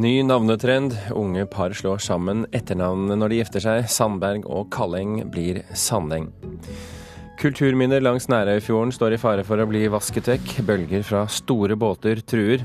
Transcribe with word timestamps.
Ny 0.00 0.22
navnetrend. 0.22 0.94
Unge 1.12 1.42
par 1.46 1.74
slår 1.76 1.98
sammen 2.00 2.46
etternavnene 2.56 3.18
når 3.20 3.32
de 3.32 3.38
gifter 3.40 3.60
seg. 3.60 3.88
Sandberg 3.92 4.46
og 4.48 4.70
Kalleng 4.72 5.18
blir 5.28 5.58
Sandeng. 5.76 6.30
Kulturminner 7.42 8.00
langs 8.00 8.30
Nærøyfjorden 8.32 8.94
står 8.96 9.18
i 9.18 9.20
fare 9.20 9.44
for 9.44 9.60
å 9.60 9.68
bli 9.68 9.82
vasket 9.92 10.30
vekk. 10.32 10.54
Bølger 10.64 11.04
fra 11.04 11.26
store 11.28 11.76
båter 11.76 12.22
truer. 12.24 12.64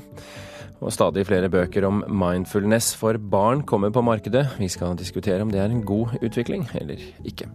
Og 0.80 0.96
stadig 0.96 1.26
flere 1.28 1.52
bøker 1.52 1.90
om 1.90 2.06
mindfulness 2.08 2.94
for 2.96 3.20
barn 3.20 3.66
kommer 3.68 3.92
på 3.92 4.06
markedet. 4.06 4.46
Vi 4.62 4.72
skal 4.72 4.96
diskutere 4.96 5.44
om 5.44 5.52
det 5.52 5.60
er 5.60 5.76
en 5.76 5.84
god 5.84 6.16
utvikling 6.22 6.64
eller 6.80 7.04
ikke. 7.28 7.52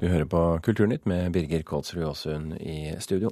Du 0.00 0.08
hører 0.10 0.26
på 0.26 0.46
Kulturnytt 0.66 1.06
med 1.06 1.30
Birger 1.38 1.62
Kolsrud 1.62 2.08
Aasund 2.10 2.58
i 2.58 2.96
studio. 2.98 3.30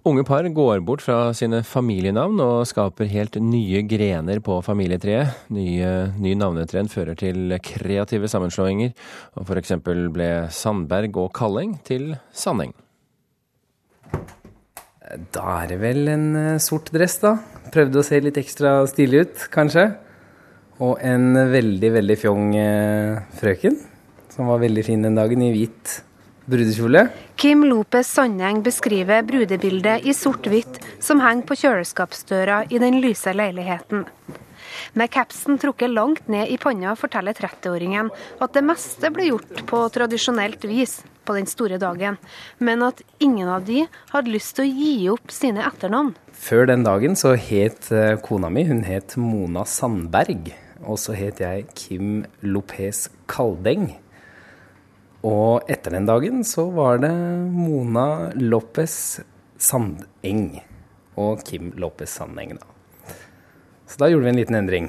Unge 0.00 0.22
par 0.24 0.46
går 0.48 0.80
bort 0.80 1.02
fra 1.04 1.34
sine 1.36 1.58
familienavn 1.60 2.38
og 2.40 2.62
skaper 2.64 3.08
helt 3.12 3.34
nye 3.44 3.82
grener 3.84 4.40
på 4.40 4.56
familietreet. 4.64 5.42
Nye, 5.52 5.90
ny 6.16 6.32
navnetrend 6.40 6.88
fører 6.88 7.18
til 7.20 7.52
kreative 7.60 8.30
sammenslåinger, 8.32 8.94
og 9.36 9.44
f.eks. 9.44 9.74
ble 9.84 10.30
Sandberg 10.56 11.20
og 11.20 11.28
Kalleng 11.36 11.76
til 11.84 12.14
Sandeng. 12.32 12.72
Da 15.36 15.44
er 15.58 15.74
det 15.74 15.80
vel 15.82 16.08
en 16.08 16.28
eh, 16.38 16.60
sort 16.64 16.88
dress, 16.94 17.18
da. 17.20 17.36
Prøvde 17.74 18.00
å 18.00 18.06
se 18.06 18.22
litt 18.24 18.40
ekstra 18.40 18.78
stilig 18.88 19.26
ut, 19.26 19.48
kanskje. 19.52 19.90
Og 20.80 20.96
en 21.04 21.34
veldig, 21.50 21.96
veldig 21.98 22.16
fjong 22.22 22.54
eh, 22.56 23.18
frøken, 23.36 23.76
som 24.32 24.48
var 24.48 24.62
veldig 24.64 24.86
fin 24.86 25.04
den 25.04 25.18
dagen, 25.18 25.44
i 25.44 25.52
hvit 25.52 26.00
brudekjole. 26.50 27.06
Kim 27.40 27.64
Lopez 27.68 28.10
Sandeng 28.10 28.60
beskriver 28.66 29.24
brudebildet 29.26 30.06
i 30.06 30.14
sort-hvitt 30.16 30.80
som 31.02 31.22
henger 31.24 31.46
på 31.48 31.58
kjøleskapsdøra 31.62 32.64
i 32.70 32.80
den 32.82 33.00
lyse 33.04 33.34
leiligheten. 33.34 34.06
Med 34.92 35.10
capsen 35.10 35.58
trukket 35.58 35.90
langt 35.90 36.28
ned 36.28 36.50
i 36.50 36.58
panna 36.60 36.94
forteller 36.98 37.36
30-åringen 37.36 38.10
at 38.42 38.54
det 38.54 38.64
meste 38.66 39.10
ble 39.14 39.30
gjort 39.30 39.64
på 39.70 39.82
tradisjonelt 39.94 40.64
vis 40.68 41.00
på 41.26 41.36
den 41.36 41.48
store 41.50 41.78
dagen, 41.80 42.18
men 42.58 42.82
at 42.86 43.02
ingen 43.22 43.48
av 43.50 43.66
de 43.66 43.84
hadde 44.12 44.34
lyst 44.34 44.56
til 44.58 44.66
å 44.66 44.82
gi 44.82 44.94
opp 45.12 45.34
sine 45.34 45.64
etternavn. 45.66 46.14
Før 46.40 46.66
den 46.70 46.86
dagen 46.86 47.16
så 47.18 47.34
het 47.36 47.90
eh, 47.92 48.16
kona 48.24 48.50
mi 48.50 48.64
hun 48.68 48.82
het 48.86 49.18
Mona 49.20 49.66
Sandberg. 49.68 50.54
Og 50.80 50.96
så 50.96 51.12
het 51.12 51.42
jeg 51.42 51.66
Kim 51.76 52.22
Lopez 52.40 53.10
Kaldeng. 53.28 53.90
Og 55.26 55.68
etter 55.68 55.92
den 55.92 56.08
dagen 56.08 56.44
så 56.48 56.64
var 56.72 57.02
det 57.02 57.12
Mona 57.52 58.30
Lopez 58.40 59.20
Sandeng 59.60 60.62
og 61.20 61.44
Kim 61.44 61.74
Lopez 61.76 62.14
Sandeng, 62.16 62.56
da. 62.56 63.14
Så 63.90 64.00
da 64.00 64.08
gjorde 64.08 64.24
vi 64.24 64.32
en 64.32 64.40
liten 64.40 64.56
endring. 64.56 64.88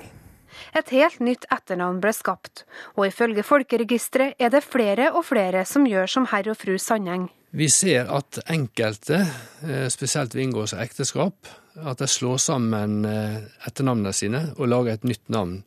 Et 0.77 0.93
helt 0.95 1.19
nytt 1.23 1.47
etternavn 1.51 1.99
ble 2.03 2.13
skapt, 2.15 2.63
og 2.95 3.09
ifølge 3.09 3.43
Folkeregisteret 3.43 4.39
er 4.39 4.51
det 4.53 4.63
flere 4.63 5.09
og 5.11 5.25
flere 5.27 5.65
som 5.67 5.87
gjør 5.89 6.07
som 6.11 6.27
herr 6.31 6.51
og 6.53 6.59
fru 6.61 6.77
Sandeng. 6.79 7.27
Vi 7.51 7.67
ser 7.67 8.07
at 8.07 8.39
enkelte, 8.47 9.25
eh, 9.67 9.87
spesielt 9.91 10.35
ved 10.35 10.45
inngåelse 10.45 10.77
av 10.77 10.85
ekteskap, 10.85 11.49
at 11.75 11.99
de 11.99 12.07
slår 12.07 12.37
sammen 12.39 13.03
eh, 13.05 13.41
etternavnene 13.67 14.13
sine 14.15 14.45
og 14.55 14.69
lager 14.71 14.93
et 14.93 15.03
nytt 15.03 15.27
navn, 15.27 15.63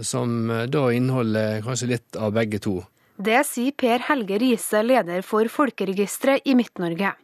som 0.00 0.50
eh, 0.50 0.64
da 0.72 0.88
inneholder 0.96 1.60
kanskje 1.66 1.90
litt 1.92 2.16
av 2.16 2.32
begge 2.32 2.62
to. 2.64 2.78
Det 3.16 3.38
sier 3.48 3.72
Per 3.72 4.02
Helge 4.10 4.36
Riise, 4.38 4.82
leder 4.84 5.22
for 5.24 5.48
Folkeregisteret 5.48 6.44
i 6.44 6.54
Midt-Norge. 6.54 7.14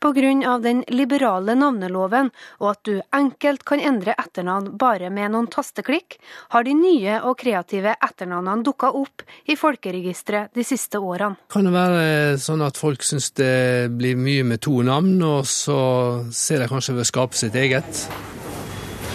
Pga. 0.00 0.58
den 0.58 0.82
liberale 0.88 1.54
navneloven 1.54 2.30
og 2.58 2.70
at 2.70 2.80
du 2.84 3.00
enkelt 3.14 3.64
kan 3.64 3.80
endre 3.80 4.14
etternavn 4.18 4.76
bare 4.80 5.10
med 5.10 5.32
noen 5.32 5.48
tasteklikk, 5.52 6.18
har 6.52 6.64
de 6.64 6.74
nye 6.74 7.20
og 7.22 7.38
kreative 7.38 7.94
etternavnene 8.02 8.64
dukka 8.66 8.90
opp 8.96 9.24
i 9.46 9.56
Folkeregisteret 9.56 10.52
de 10.56 10.64
siste 10.64 10.98
årene. 10.98 11.36
Kan 11.52 11.68
det 11.68 11.74
være 11.76 12.38
sånn 12.40 12.64
at 12.66 12.80
folk 12.80 13.04
syns 13.06 13.30
det 13.38 13.88
blir 13.96 14.20
mye 14.20 14.44
med 14.44 14.60
to 14.64 14.80
navn, 14.82 15.20
og 15.22 15.46
så 15.48 15.80
ser 16.32 16.64
de 16.64 16.70
kanskje 16.70 16.96
ved 16.96 17.06
å 17.06 17.10
skape 17.12 17.38
sitt 17.38 17.56
eget? 17.56 18.06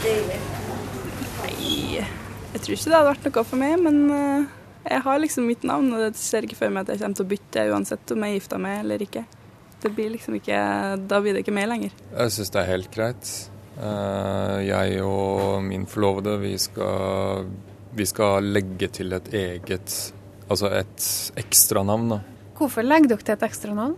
Nei, 0.05 2.01
jeg 2.01 2.61
tror 2.61 2.77
ikke 2.77 2.89
det 2.89 2.99
hadde 2.99 3.09
vært 3.11 3.27
noe 3.29 3.49
for 3.49 3.61
meg, 3.61 3.81
men 3.81 4.05
eh, 4.13 4.53
jeg 4.85 5.01
har 5.01 5.19
liksom 5.21 5.47
mitt 5.49 5.63
navn, 5.65 5.89
og 5.93 6.03
det 6.03 6.19
ser 6.19 6.45
ikke 6.45 6.59
for 6.59 6.73
meg 6.73 6.85
at 6.85 6.93
jeg 6.93 7.01
kommer 7.01 7.17
til 7.17 7.25
å 7.25 7.31
bytte 7.33 7.65
uansett 7.73 8.13
om 8.13 8.25
jeg 8.25 8.33
er 8.33 8.39
gifta 8.39 8.59
meg 8.61 8.79
eller 8.83 9.05
ikke. 9.05 9.25
Det 9.81 9.91
blir 9.93 10.11
liksom 10.13 10.37
ikke, 10.39 10.59
Da 11.09 11.19
blir 11.21 11.35
det 11.35 11.43
ikke 11.43 11.53
meg 11.55 11.69
lenger. 11.69 11.93
Jeg 12.15 12.33
syns 12.33 12.53
det 12.53 12.61
er 12.61 12.71
helt 12.71 12.91
greit. 12.93 13.31
Eh, 13.75 14.57
jeg 14.69 15.01
og 15.03 15.63
min 15.65 15.85
forlovede, 15.89 16.37
vi 16.41 16.53
skal, 16.61 17.49
vi 17.97 18.07
skal 18.07 18.47
legge 18.55 18.89
til 19.01 19.17
et 19.17 19.33
eget 19.35 19.97
Altså 20.45 20.69
et 20.77 21.05
ekstranavn, 21.41 22.11
da. 22.11 22.19
Hvorfor 22.53 22.85
legger 22.85 23.15
dere 23.15 23.25
til 23.25 23.33
et 23.33 23.45
ekstranavn? 23.47 23.95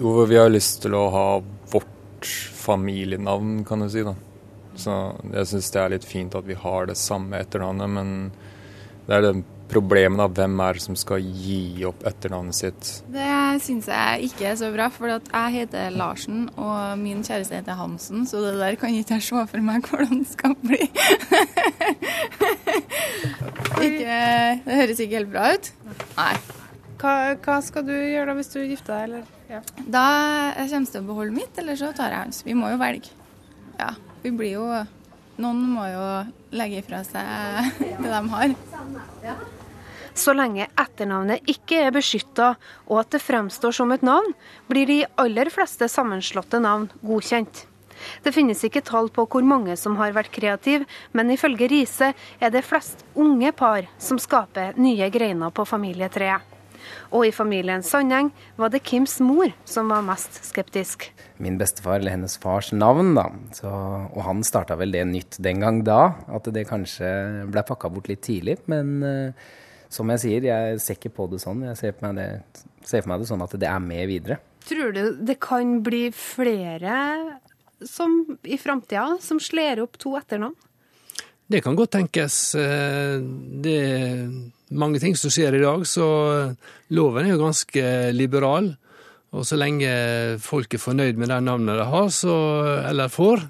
Jo, 0.00 0.14
vi 0.24 0.38
har 0.40 0.48
lyst 0.48 0.78
til 0.86 0.94
å 0.96 1.02
ha 1.12 1.24
vårt 1.68 2.30
familienavn, 2.56 3.58
kan 3.68 3.84
du 3.84 3.90
si, 3.92 4.00
da. 4.06 4.14
Så 4.80 4.94
jeg 5.34 5.50
syns 5.50 5.68
det 5.74 5.82
er 5.82 5.92
litt 5.92 6.06
fint 6.08 6.36
at 6.38 6.48
vi 6.48 6.56
har 6.56 6.88
det 6.88 6.96
samme 6.96 7.42
etternavnet, 7.44 7.92
men 7.92 8.14
det 9.04 9.18
er 9.18 9.26
det 9.26 9.34
problemet 9.70 10.20
da, 10.20 10.26
hvem 10.40 10.60
er 10.64 10.70
det 10.76 10.82
som 10.84 10.96
skal 10.98 11.22
gi 11.22 11.84
opp 11.88 12.02
etternavnet 12.08 12.56
sitt? 12.58 12.90
Det 13.12 13.28
syns 13.64 13.86
jeg 13.90 14.30
ikke 14.30 14.44
er 14.50 14.56
så 14.60 14.68
bra, 14.74 14.86
for 14.92 15.04
jeg 15.10 15.54
heter 15.56 15.84
Larsen 15.94 16.38
og 16.56 16.98
min 17.00 17.24
kjæreste 17.26 17.60
heter 17.60 17.74
Hansen, 17.78 18.18
så 18.28 18.36
det 18.44 18.54
der 18.60 18.74
kan 18.80 18.94
ikke 18.94 19.14
jeg 19.18 19.26
se 19.30 19.38
for 19.52 19.60
meg 19.64 19.78
hvordan 19.86 20.14
det 20.22 20.30
skal 20.30 20.52
bli. 20.62 20.82
ikke, 23.86 24.16
det 24.66 24.74
høres 24.82 25.02
ikke 25.02 25.18
helt 25.20 25.34
bra 25.34 25.44
ut. 25.54 25.66
Nei. 26.18 26.34
Hva, 27.00 27.12
hva, 27.40 27.56
skal 27.64 27.82
du 27.86 27.94
gjøre 27.94 28.28
da 28.28 28.32
hvis 28.36 28.52
du 28.52 28.58
gifter 28.60 28.92
deg, 28.92 29.02
eller? 29.08 29.22
Ja. 29.50 29.60
Da 29.86 30.06
jeg 30.58 30.66
kommer 30.74 30.90
til 30.92 31.00
å 31.00 31.08
beholde 31.08 31.38
mitt, 31.38 31.54
eller 31.62 31.74
så 31.80 31.88
tar 31.96 32.10
jeg 32.12 32.20
hans. 32.26 32.38
Vi 32.44 32.54
må 32.58 32.66
jo 32.74 32.78
velge. 32.80 33.10
Ja, 33.80 33.90
vi 34.24 34.30
blir 34.36 34.52
jo 34.58 34.64
Noen 35.40 35.60
må 35.72 35.86
jo 35.88 36.04
legge 36.52 36.82
ifra 36.82 37.00
seg 37.06 37.24
det 37.80 38.10
de 38.12 38.20
har. 38.34 38.48
Så 40.14 40.34
lenge 40.36 40.68
etternavnet 40.78 41.46
ikke 41.50 41.84
er 41.86 41.94
beskytta 41.94 42.54
og 42.88 43.02
at 43.02 43.14
det 43.14 43.22
fremstår 43.22 43.74
som 43.76 43.92
et 43.94 44.04
navn, 44.06 44.34
blir 44.70 44.88
de 44.90 45.02
aller 45.20 45.50
fleste 45.52 45.88
sammenslåtte 45.90 46.60
navn 46.62 46.88
godkjent. 47.06 47.66
Det 48.24 48.32
finnes 48.32 48.62
ikke 48.64 48.82
tall 48.84 49.10
på 49.12 49.26
hvor 49.28 49.44
mange 49.44 49.76
som 49.76 49.98
har 50.00 50.14
vært 50.16 50.32
kreative, 50.32 50.86
men 51.12 51.32
ifølge 51.34 51.68
Riise 51.70 52.14
er 52.40 52.54
det 52.54 52.64
flest 52.64 53.04
unge 53.14 53.52
par 53.52 53.88
som 54.00 54.20
skaper 54.20 54.78
nye 54.80 55.10
greiner 55.12 55.52
på 55.52 55.68
familietreet. 55.68 56.56
Og 57.14 57.26
i 57.26 57.32
familien 57.34 57.82
Sandeng 57.84 58.30
var 58.58 58.70
det 58.72 58.82
Kims 58.86 59.18
mor 59.24 59.50
som 59.68 59.90
var 59.92 60.04
mest 60.06 60.40
skeptisk. 60.46 61.10
Min 61.42 61.58
bestefar, 61.60 61.98
eller 61.98 62.14
hennes 62.14 62.36
fars 62.40 62.70
navn, 62.72 63.12
da. 63.18 63.26
Så, 63.56 63.70
og 63.70 64.20
han 64.26 64.44
starta 64.46 64.78
vel 64.80 64.94
det 64.94 65.04
nytt 65.10 65.40
den 65.42 65.62
gang 65.62 65.82
da. 65.86 66.14
At 66.32 66.48
det 66.54 66.68
kanskje 66.70 67.10
ble 67.50 67.64
pakka 67.66 67.90
bort 67.92 68.10
litt 68.10 68.24
tidlig. 68.26 68.58
Men 68.70 68.94
uh, 69.04 69.50
som 69.90 70.10
jeg 70.14 70.22
sier, 70.22 70.46
jeg 70.46 70.80
ser 70.82 70.98
ikke 70.98 71.12
på 71.16 71.26
det 71.32 71.40
sånn. 71.42 71.64
Jeg 71.66 71.78
ser, 71.78 71.94
for 71.96 72.08
meg 72.08 72.20
det, 72.20 72.64
ser 72.86 73.02
for 73.02 73.12
meg 73.12 73.22
det 73.22 73.30
sånn 73.30 73.44
at 73.44 73.56
det 73.58 73.68
er 73.68 73.82
med 73.82 74.06
videre. 74.10 74.40
Tror 74.68 74.92
du 74.94 75.02
det 75.26 75.38
kan 75.42 75.80
bli 75.84 76.08
flere 76.14 76.96
som 77.86 78.20
i 78.44 78.58
framtida 78.60 79.16
som 79.24 79.40
slår 79.42 79.82
opp 79.82 79.98
to 80.00 80.14
etternavn? 80.18 80.54
Det 81.50 81.64
kan 81.64 81.74
godt 81.74 81.96
tenkes. 81.96 82.54
Eh, 82.54 83.18
det 83.64 83.76
er 83.82 84.28
mange 84.70 85.00
ting 85.02 85.16
som 85.18 85.32
skjer 85.34 85.56
i 85.58 85.64
dag, 85.64 85.82
så 85.88 86.06
loven 86.94 87.26
er 87.26 87.34
jo 87.34 87.42
ganske 87.42 87.86
liberal. 88.14 88.70
Og 89.34 89.46
så 89.46 89.58
lenge 89.58 89.90
folk 90.42 90.74
er 90.74 90.82
fornøyd 90.82 91.18
med 91.18 91.30
det 91.30 91.40
navnet 91.46 91.78
de 91.78 91.86
har, 91.86 92.06
så, 92.14 92.36
eller 92.90 93.10
får, 93.10 93.42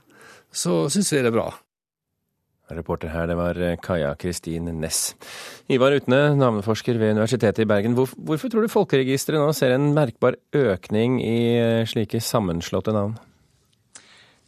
så 0.53 0.87
syns 0.93 1.13
vi 1.13 1.21
det 1.21 1.31
er 1.33 1.37
bra. 1.37 1.51
Reporter 2.77 3.11
her, 3.13 3.27
det 3.31 3.37
var 3.39 3.59
eh, 3.61 3.79
Kaja 3.83 4.13
Kristin 4.19 4.69
Næss. 4.81 5.15
Ivar 5.71 5.95
Utne, 5.97 6.35
navneforsker 6.39 6.99
ved 7.01 7.17
Universitetet 7.17 7.65
i 7.65 7.69
Bergen. 7.69 7.97
Hvorfor 7.97 8.53
tror 8.53 8.67
du 8.67 8.73
Folkeregisteret 8.73 9.43
nå 9.43 9.51
ser 9.57 9.75
en 9.75 9.91
merkbar 9.97 10.39
økning 10.57 11.19
i 11.25 11.41
eh, 11.59 11.89
slike 11.89 12.23
sammenslåtte 12.25 12.95
navn? 12.97 13.19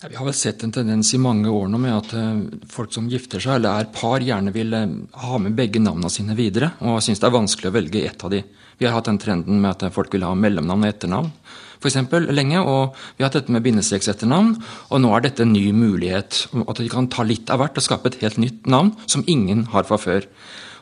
Ja, 0.02 0.10
vi 0.10 0.18
har 0.18 0.26
vel 0.26 0.34
sett 0.34 0.64
en 0.66 0.74
tendens 0.74 1.12
i 1.14 1.20
mange 1.22 1.50
år 1.50 1.68
nå 1.70 1.78
med 1.82 1.94
at 1.94 2.14
eh, 2.18 2.62
folk 2.70 2.94
som 2.94 3.10
gifter 3.10 3.42
seg, 3.42 3.58
eller 3.58 3.82
er 3.82 3.92
par, 3.94 4.22
gjerne 4.22 4.54
vil 4.54 4.74
ha 4.74 5.42
med 5.42 5.58
begge 5.58 5.82
navnene 5.82 6.10
sine 6.12 6.38
videre, 6.38 6.74
og 6.82 7.02
syns 7.02 7.22
det 7.22 7.28
er 7.30 7.38
vanskelig 7.38 7.72
å 7.72 7.76
velge 7.78 8.06
ett 8.08 8.24
av 8.26 8.34
de. 8.34 8.42
Vi 8.78 8.88
har 8.88 8.96
hatt 8.96 9.10
den 9.10 9.20
trenden 9.22 9.60
med 9.62 9.76
at 9.76 9.94
folk 9.94 10.14
vil 10.14 10.26
ha 10.26 10.34
mellomnavn 10.34 10.86
og 10.86 10.94
etternavn 10.94 11.34
f.eks. 11.82 11.98
lenge, 12.30 12.60
og 12.62 12.94
vi 13.16 13.24
har 13.24 13.30
hatt 13.30 13.40
dette 13.40 13.54
med 13.54 13.64
bindestreksetternavn. 13.66 14.54
Og 14.90 15.02
nå 15.02 15.10
er 15.16 15.26
dette 15.26 15.46
en 15.46 15.54
ny 15.54 15.66
mulighet. 15.76 16.44
At 16.64 16.78
de 16.80 16.90
kan 16.92 17.10
ta 17.12 17.26
litt 17.26 17.50
av 17.52 17.62
hvert 17.62 17.78
og 17.78 17.86
skape 17.86 18.12
et 18.12 18.20
helt 18.22 18.38
nytt 18.42 18.70
navn 18.70 18.94
som 19.06 19.26
ingen 19.26 19.66
har 19.74 19.88
fra 19.88 19.98
før. 20.00 20.28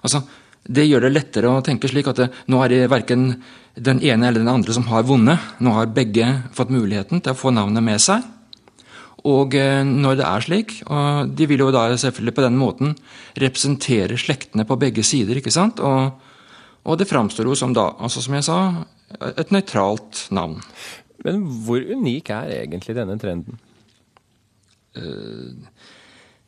Altså, 0.05 0.23
det 0.69 0.87
gjør 0.87 1.07
det 1.07 1.15
lettere 1.15 1.51
å 1.51 1.63
tenke 1.65 1.89
slik 1.91 2.11
at 2.11 2.21
det, 2.21 2.29
nå 2.53 2.61
er 2.63 2.73
det 2.73 2.91
verken 2.93 3.33
den 3.81 4.03
ene 4.05 4.29
eller 4.29 4.43
den 4.43 4.53
andre 4.53 4.75
som 4.77 4.87
har 4.91 5.07
vunnet. 5.09 5.57
Nå 5.65 5.73
har 5.77 5.95
begge 5.95 6.29
fått 6.57 6.73
muligheten 6.75 7.23
til 7.25 7.35
å 7.35 7.39
få 7.39 7.55
navnet 7.55 7.85
med 7.87 8.03
seg. 8.03 8.27
Og 9.29 9.55
eh, 9.59 9.83
når 9.85 10.17
det 10.21 10.27
er 10.27 10.45
slik, 10.45 10.75
og 10.89 11.33
de 11.37 11.49
vil 11.49 11.61
jo 11.67 11.73
da 11.75 11.89
selvfølgelig 11.93 12.37
på 12.37 12.45
den 12.47 12.57
måten 12.57 12.95
representere 13.41 14.17
slektene 14.21 14.65
på 14.69 14.79
begge 14.81 15.05
sider, 15.05 15.41
ikke 15.41 15.53
sant? 15.53 15.83
Og, 15.85 16.30
og 16.85 16.99
det 17.01 17.09
framstår 17.11 17.51
jo 17.51 17.57
som 17.59 17.75
da, 17.77 17.91
altså 18.01 18.23
som 18.25 18.37
jeg 18.37 18.47
sa, 18.47 18.59
et 19.37 19.53
nøytralt 19.53 20.27
navn. 20.35 20.61
Men 21.27 21.43
hvor 21.67 21.83
unik 21.83 22.31
er 22.33 22.53
egentlig 22.63 22.97
denne 22.97 23.19
trenden? 23.21 23.59
Uh, 24.97 25.53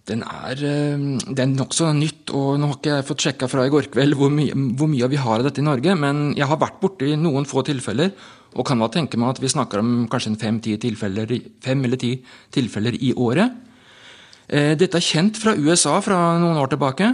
den 0.09 0.23
er, 0.27 0.59
uh, 0.59 1.03
det 1.29 1.45
er 1.45 1.51
nokså 1.53 1.93
nytt, 1.95 2.33
og 2.35 2.57
nå 2.59 2.71
har 2.71 2.79
ikke 2.79 2.95
jeg 2.97 3.09
fått 3.11 3.27
sjekka 3.27 3.49
fra 3.51 3.67
i 3.69 3.73
går 3.73 3.91
kveld 3.93 4.17
hvor, 4.19 4.33
my 4.35 4.49
hvor 4.79 4.91
mye 4.91 5.11
vi 5.13 5.21
har 5.21 5.43
av 5.43 5.47
dette 5.47 5.63
i 5.63 5.67
Norge, 5.67 5.95
men 5.99 6.31
jeg 6.39 6.49
har 6.49 6.61
vært 6.63 6.81
borti 6.83 7.13
noen 7.21 7.47
få 7.49 7.65
tilfeller 7.69 8.15
og 8.53 8.67
kan 8.69 8.81
da 8.83 8.89
tenke 8.93 9.21
meg 9.21 9.33
at 9.33 9.41
vi 9.41 9.51
snakker 9.53 9.81
om 9.81 9.93
kanskje 10.13 10.35
fem, 10.41 10.59
tilfeller, 10.61 11.31
fem 11.65 11.85
eller 11.87 12.01
ti 12.01 12.15
tilfeller 12.53 12.99
i 13.01 13.13
året. 13.17 13.55
Eh, 14.53 14.75
dette 14.77 14.99
er 14.99 15.07
kjent 15.07 15.39
fra 15.41 15.55
USA 15.57 15.95
fra 16.05 16.19
noen 16.41 16.61
år 16.61 16.73
tilbake. 16.75 17.09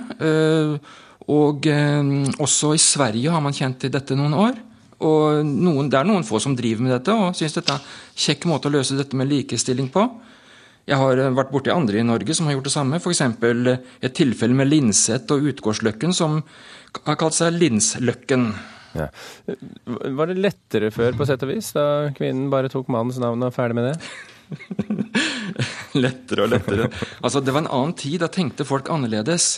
Eh, 1.29 1.35
og 1.35 1.67
eh, 1.69 2.33
også 2.41 2.73
i 2.75 2.81
Sverige 2.81 3.31
har 3.31 3.45
man 3.45 3.57
kjent 3.57 3.81
til 3.83 3.93
dette 3.93 4.17
noen 4.17 4.35
år. 4.35 4.57
Og 4.99 5.45
noen, 5.47 5.91
det 5.91 6.01
er 6.01 6.09
noen 6.09 6.27
få 6.27 6.41
som 6.43 6.57
driver 6.59 6.83
med 6.83 6.97
dette 6.97 7.15
og 7.15 7.37
syns 7.39 7.55
dette 7.55 7.71
er 7.71 7.79
en 7.79 8.17
kjekk 8.19 8.49
måte 8.51 8.67
å 8.67 8.73
løse 8.75 8.97
dette 8.99 9.15
med 9.19 9.31
likestilling 9.31 9.93
på. 9.95 10.09
Jeg 10.89 10.97
har 10.97 11.21
vært 11.37 11.53
borti 11.53 11.71
andre 11.71 12.01
i 12.01 12.07
Norge 12.07 12.35
som 12.35 12.49
har 12.49 12.57
gjort 12.57 12.67
det 12.71 12.73
samme. 12.73 12.99
F.eks. 12.99 13.21
et 13.21 14.17
tilfelle 14.17 14.57
med 14.57 14.71
Linseth 14.71 15.37
og 15.37 15.45
Utgårdsløkken 15.53 16.17
som 16.17 16.41
har 17.05 17.19
kalt 17.21 17.37
seg 17.37 17.53
Linsløkken. 17.61 18.49
Ja. 18.97 19.11
Var 19.85 20.33
det 20.33 20.41
lettere 20.41 20.89
før, 20.91 21.13
på 21.15 21.29
sett 21.29 21.45
og 21.45 21.53
vis, 21.53 21.71
da 21.77 22.09
kvinnen 22.17 22.49
bare 22.51 22.73
tok 22.73 22.89
mannens 22.91 23.21
navn 23.21 23.45
og 23.45 23.55
ferdig 23.55 23.77
med 23.77 23.91
det? 23.91 23.99
lettere 26.05 26.47
og 26.47 26.53
lettere. 26.55 26.89
Altså, 27.21 27.45
det 27.45 27.53
var 27.53 27.67
en 27.67 27.73
annen 27.79 27.95
tid. 27.99 28.23
Da 28.25 28.31
tenkte 28.33 28.67
folk 28.69 28.89
annerledes, 28.93 29.51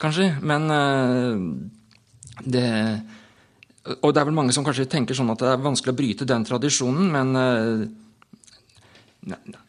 kanskje. 0.00 0.32
Men 0.42 0.68
uh, 0.70 1.38
det 2.44 2.66
Og 4.02 4.12
det 4.12 4.20
er 4.20 4.26
vel 4.28 4.36
mange 4.36 4.52
som 4.52 4.66
kanskje 4.66 4.84
tenker 4.90 5.16
sånn 5.16 5.30
at 5.32 5.40
det 5.40 5.48
er 5.48 5.64
vanskelig 5.64 5.94
å 5.94 5.96
bryte 5.96 6.26
den 6.28 6.44
tradisjonen, 6.44 7.08
men 7.14 7.36
uh, 7.38 7.86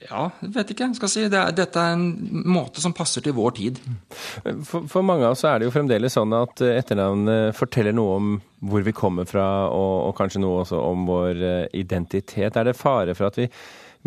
ja, 0.09 0.29
vet 0.39 0.71
ikke. 0.71 0.87
skal 0.95 1.11
si. 1.11 1.25
Det 1.31 1.39
er, 1.39 1.55
dette 1.55 1.81
er 1.81 1.95
en 1.95 2.43
måte 2.49 2.81
som 2.83 2.93
passer 2.95 3.23
til 3.25 3.35
vår 3.37 3.55
tid. 3.57 3.81
For, 4.39 4.85
for, 4.87 5.03
mange 5.05 5.25
av 5.27 5.35
oss 5.35 5.43
er 5.47 5.59
det 5.59 5.67
jo 5.67 5.73
fremdeles 5.73 6.15
sånn 6.15 6.35
at 6.37 6.63
eh, 6.65 6.77
etternavnet 6.79 7.57
forteller 7.57 7.95
noe 7.95 8.15
om 8.19 8.31
hvor 8.69 8.85
vi 8.85 8.93
kommer 8.95 9.27
fra, 9.29 9.47
og, 9.71 9.95
og, 10.09 10.13
kanskje 10.19 10.43
noe 10.43 10.63
også 10.63 10.79
om 10.79 11.05
vår 11.09 11.43
eh, 11.43 11.65
identitet. 11.81 12.55
Er 12.55 12.69
det 12.69 12.77
fare 12.79 13.15
for 13.17 13.29
at 13.29 13.41
vi 13.41 13.49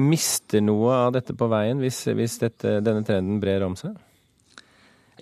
mister 0.01 0.65
noe 0.65 0.95
av 1.09 1.13
dette 1.19 1.37
på 1.37 1.51
veien 1.53 1.83
hvis, 1.83 2.07
hvis 2.17 2.39
dette, 2.41 2.79
denne 2.85 3.05
trenden 3.07 3.43
brer 3.43 3.67
om 3.67 3.77
seg? 3.79 3.97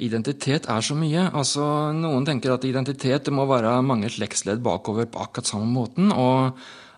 Identitet 0.01 0.69
er 0.73 0.85
så 0.85 0.95
mye. 0.97 1.27
Altså, 1.37 1.65
noen 1.93 2.25
tenker 2.25 2.55
at 2.55 2.65
identitet 2.65 3.27
det 3.27 3.35
må 3.37 3.45
være 3.51 3.79
mange 3.85 4.09
slektsledd 4.13 4.63
bakover 4.65 5.09
på 5.11 5.21
akkurat 5.27 5.51
samme 5.51 5.69
måten. 5.69 6.13
og 6.13 6.57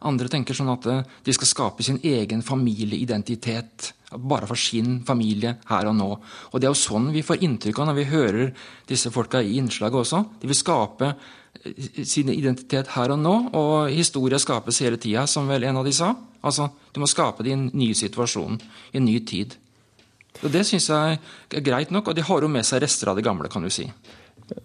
andre 0.09 0.31
tenker 0.31 0.57
sånn 0.57 0.73
at 0.73 0.87
eh, 0.91 1.03
de 1.25 1.35
skal 1.37 1.51
skape 1.51 1.85
sin 1.87 2.01
egen 2.03 2.43
familieidentitet. 2.47 3.93
Bare 4.13 4.49
for 4.49 4.61
sin 4.61 4.99
familie 5.09 5.55
her 5.71 5.89
og 5.89 5.97
nå. 5.97 6.09
Og 6.53 6.57
Det 6.61 6.69
er 6.69 6.75
jo 6.75 6.81
sånn 6.81 7.13
vi 7.15 7.25
får 7.25 7.45
inntrykk 7.47 7.81
av 7.81 7.89
når 7.89 7.99
vi 8.01 8.11
hører 8.11 8.51
disse 8.89 9.13
folka 9.15 9.41
i 9.41 9.57
innslaget 9.61 10.03
også. 10.03 10.25
De 10.43 10.51
vil 10.51 10.59
skape 10.59 11.13
eh, 11.13 12.05
sin 12.05 12.33
identitet 12.35 12.93
her 12.97 13.15
og 13.15 13.23
nå, 13.23 13.35
og 13.57 13.95
historie 13.95 14.41
skapes 14.43 14.83
hele 14.85 15.01
tida, 15.01 15.27
som 15.31 15.49
vel 15.49 15.69
en 15.69 15.81
av 15.81 15.89
de 15.89 15.97
sa. 15.97 16.13
Altså, 16.43 16.71
Du 16.93 17.01
må 17.01 17.09
skape 17.09 17.45
din 17.47 17.71
nye 17.73 17.95
situasjon, 17.97 18.59
en 18.93 19.05
ny 19.07 19.21
tid. 19.25 19.55
Og 20.41 20.51
Det 20.51 20.65
syns 20.67 20.89
jeg 20.91 21.19
er 21.53 21.65
greit 21.65 21.93
nok, 21.95 22.11
og 22.11 22.17
de 22.17 22.25
har 22.27 22.45
jo 22.45 22.51
med 22.51 22.67
seg 22.67 22.83
rester 22.83 23.13
av 23.13 23.19
det 23.19 23.25
gamle, 23.27 23.51
kan 23.53 23.63
du 23.63 23.71
si. 23.73 23.87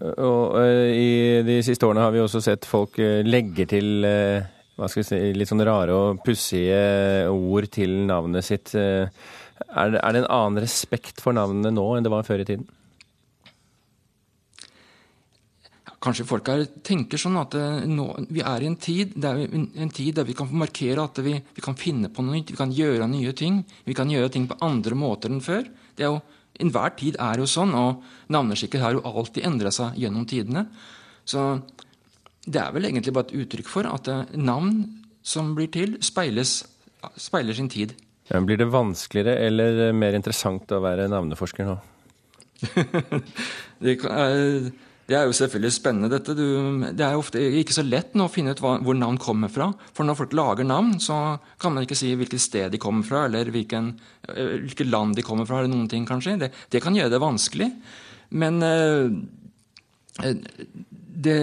Og 0.02 0.56
uh, 0.58 0.88
I 0.92 1.44
de 1.48 1.60
siste 1.66 1.86
årene 1.88 2.06
har 2.06 2.14
vi 2.16 2.24
også 2.24 2.42
sett 2.44 2.66
folk 2.68 2.98
uh, 3.00 3.22
legge 3.28 3.68
til 3.70 4.08
uh, 4.08 4.46
hva 4.78 4.90
skal 4.90 5.04
vi 5.04 5.08
si, 5.10 5.20
litt 5.38 5.50
sånn 5.50 5.66
rare 5.66 5.96
og 5.96 6.24
pussige 6.26 7.28
ord 7.32 7.70
til 7.74 7.94
navnet 8.10 8.46
sitt. 8.46 8.76
Er 8.78 9.10
det, 9.90 10.02
er 10.04 10.14
det 10.14 10.22
en 10.22 10.30
annen 10.30 10.62
respekt 10.62 11.24
for 11.24 11.34
navnet 11.34 11.74
nå 11.74 11.86
enn 11.96 12.06
det 12.06 12.14
var 12.14 12.28
før 12.28 12.44
i 12.44 12.46
tiden? 12.46 12.68
Kanskje 16.08 16.24
folk 16.30 16.48
her 16.48 16.62
tenker 16.88 17.20
sånn 17.20 17.36
at 17.42 17.56
eh, 17.60 17.84
nå, 17.92 18.06
vi 18.32 18.40
er 18.40 18.64
i 18.64 18.70
en 18.70 18.78
tid, 18.80 19.12
der 19.20 19.42
vi, 19.42 19.48
en 19.84 19.92
tid 19.92 20.16
der 20.16 20.28
vi 20.28 20.36
kan 20.38 20.48
markere 20.56 21.04
at 21.04 21.20
vi, 21.20 21.34
vi, 21.36 21.64
kan 21.64 21.76
finne 21.76 22.08
på 22.14 22.24
noe 22.24 22.38
nytt, 22.38 22.54
vi 22.54 22.60
kan 22.60 22.72
gjøre 22.72 23.10
nye 23.12 23.34
ting. 23.36 23.60
Vi 23.84 23.96
kan 23.98 24.12
gjøre 24.12 24.32
ting 24.32 24.48
på 24.48 24.56
andre 24.64 24.96
måter 24.96 25.34
enn 25.34 25.44
før. 25.44 25.68
Det 25.98 26.08
er 26.08 26.14
jo, 26.16 26.24
Enhver 26.58 26.96
tid 26.98 27.20
er 27.22 27.38
jo 27.38 27.46
sånn, 27.46 27.76
og 27.78 28.32
navneskikker 28.34 28.82
har 28.82 28.96
jo 28.96 29.04
alltid 29.06 29.46
endra 29.46 29.70
seg 29.70 30.00
gjennom 30.02 30.24
tidene. 30.26 30.64
Så 31.28 31.44
det 32.48 32.64
er 32.64 32.72
vel 32.74 32.88
egentlig 32.88 33.14
bare 33.14 33.28
et 33.30 33.44
uttrykk 33.44 33.70
for 33.70 33.90
at 33.92 34.08
eh, 34.10 34.34
navn 34.40 34.80
som 35.28 35.52
blir 35.58 35.70
til, 35.74 36.00
speiles, 36.02 36.62
speiler 37.20 37.54
sin 37.54 37.70
tid. 37.70 37.94
Ja, 38.32 38.40
blir 38.42 38.58
det 38.60 38.72
vanskeligere 38.72 39.36
eller 39.52 39.94
mer 39.96 40.16
interessant 40.16 40.72
å 40.72 40.82
være 40.84 41.12
navneforsker 41.12 41.68
nå? 41.68 41.78
det, 43.84 44.00
er, 44.08 44.72
det, 45.08 45.16
er, 45.16 45.24
jo 45.28 45.36
selvfølgelig 45.36 45.72
spennende, 45.72 46.10
dette. 46.12 46.34
Du, 46.36 46.84
det 46.92 47.04
er 47.06 47.16
jo 47.16 47.22
ofte 47.22 47.42
ikke 47.62 47.76
så 47.78 47.86
lett 47.88 48.16
nå 48.18 48.26
å 48.28 48.32
finne 48.32 48.52
ut 48.52 48.62
hva, 48.64 48.74
hvor 48.84 48.98
navn 48.98 49.20
kommer 49.22 49.52
fra. 49.52 49.70
For 49.96 50.08
når 50.08 50.20
folk 50.20 50.36
lager 50.36 50.68
navn, 50.68 50.98
så 51.04 51.38
kan 51.64 51.76
man 51.76 51.88
ikke 51.88 51.96
si 51.96 52.12
hvilket 52.20 52.44
sted 52.44 52.76
de 52.76 52.82
kommer 52.82 53.08
fra, 53.08 53.24
eller 53.30 53.48
hvilken, 53.54 53.94
eh, 54.28 54.58
hvilket 54.66 54.92
land 54.92 55.16
de 55.16 55.24
kommer 55.24 55.48
fra, 55.48 55.62
eller 55.62 55.72
noen 55.72 55.88
ting, 55.92 56.04
kanskje. 56.08 56.36
Det, 56.44 56.52
det 56.76 56.84
kan 56.84 56.98
gjøre 56.98 57.14
det 57.16 57.24
vanskelig. 57.24 57.70
Men 58.36 58.60
uh, 58.60 59.08
det 61.28 61.40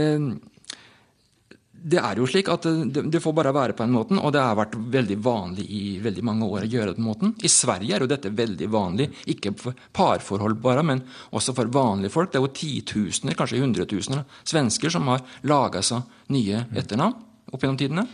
det 1.85 2.01
er 2.01 2.17
jo 2.17 2.27
slik 2.29 2.49
at 2.49 2.65
det, 2.65 3.03
det, 3.13 3.21
får 3.21 3.35
bare 3.37 3.53
være 3.53 3.77
på 3.77 3.85
en 3.85 3.93
måte, 3.93 4.17
og 4.17 4.33
det 4.33 4.41
har 4.41 4.57
vært 4.57 4.77
veldig 4.95 5.19
vanlig 5.21 5.67
i 5.69 5.83
veldig 6.05 6.25
mange 6.25 6.49
år 6.49 6.65
å 6.65 6.71
gjøre 6.73 6.87
det 6.91 6.97
på 6.97 7.03
den 7.03 7.09
måten. 7.11 7.35
I 7.45 7.51
Sverige 7.53 7.97
er 7.97 8.05
jo 8.05 8.09
dette 8.09 8.33
veldig 8.33 8.69
vanlig, 8.73 9.11
ikke 9.35 9.53
for 9.61 9.77
parforhold 9.93 10.57
bare, 10.65 10.85
men 10.87 11.05
også 11.37 11.53
for 11.57 11.69
vanlige 11.73 12.15
folk. 12.15 12.33
Det 12.33 12.41
er 12.41 12.47
jo 12.47 12.55
titusener, 12.57 13.37
kanskje 13.37 13.61
hundretusener 13.61 14.25
svensker 14.49 14.93
som 14.95 15.13
har 15.13 15.25
laga 15.45 15.85
seg 15.85 16.09
nye 16.33 16.65
etternavn 16.73 17.19
opp 17.53 17.61
gjennom 17.61 17.81
tidene. 17.81 18.07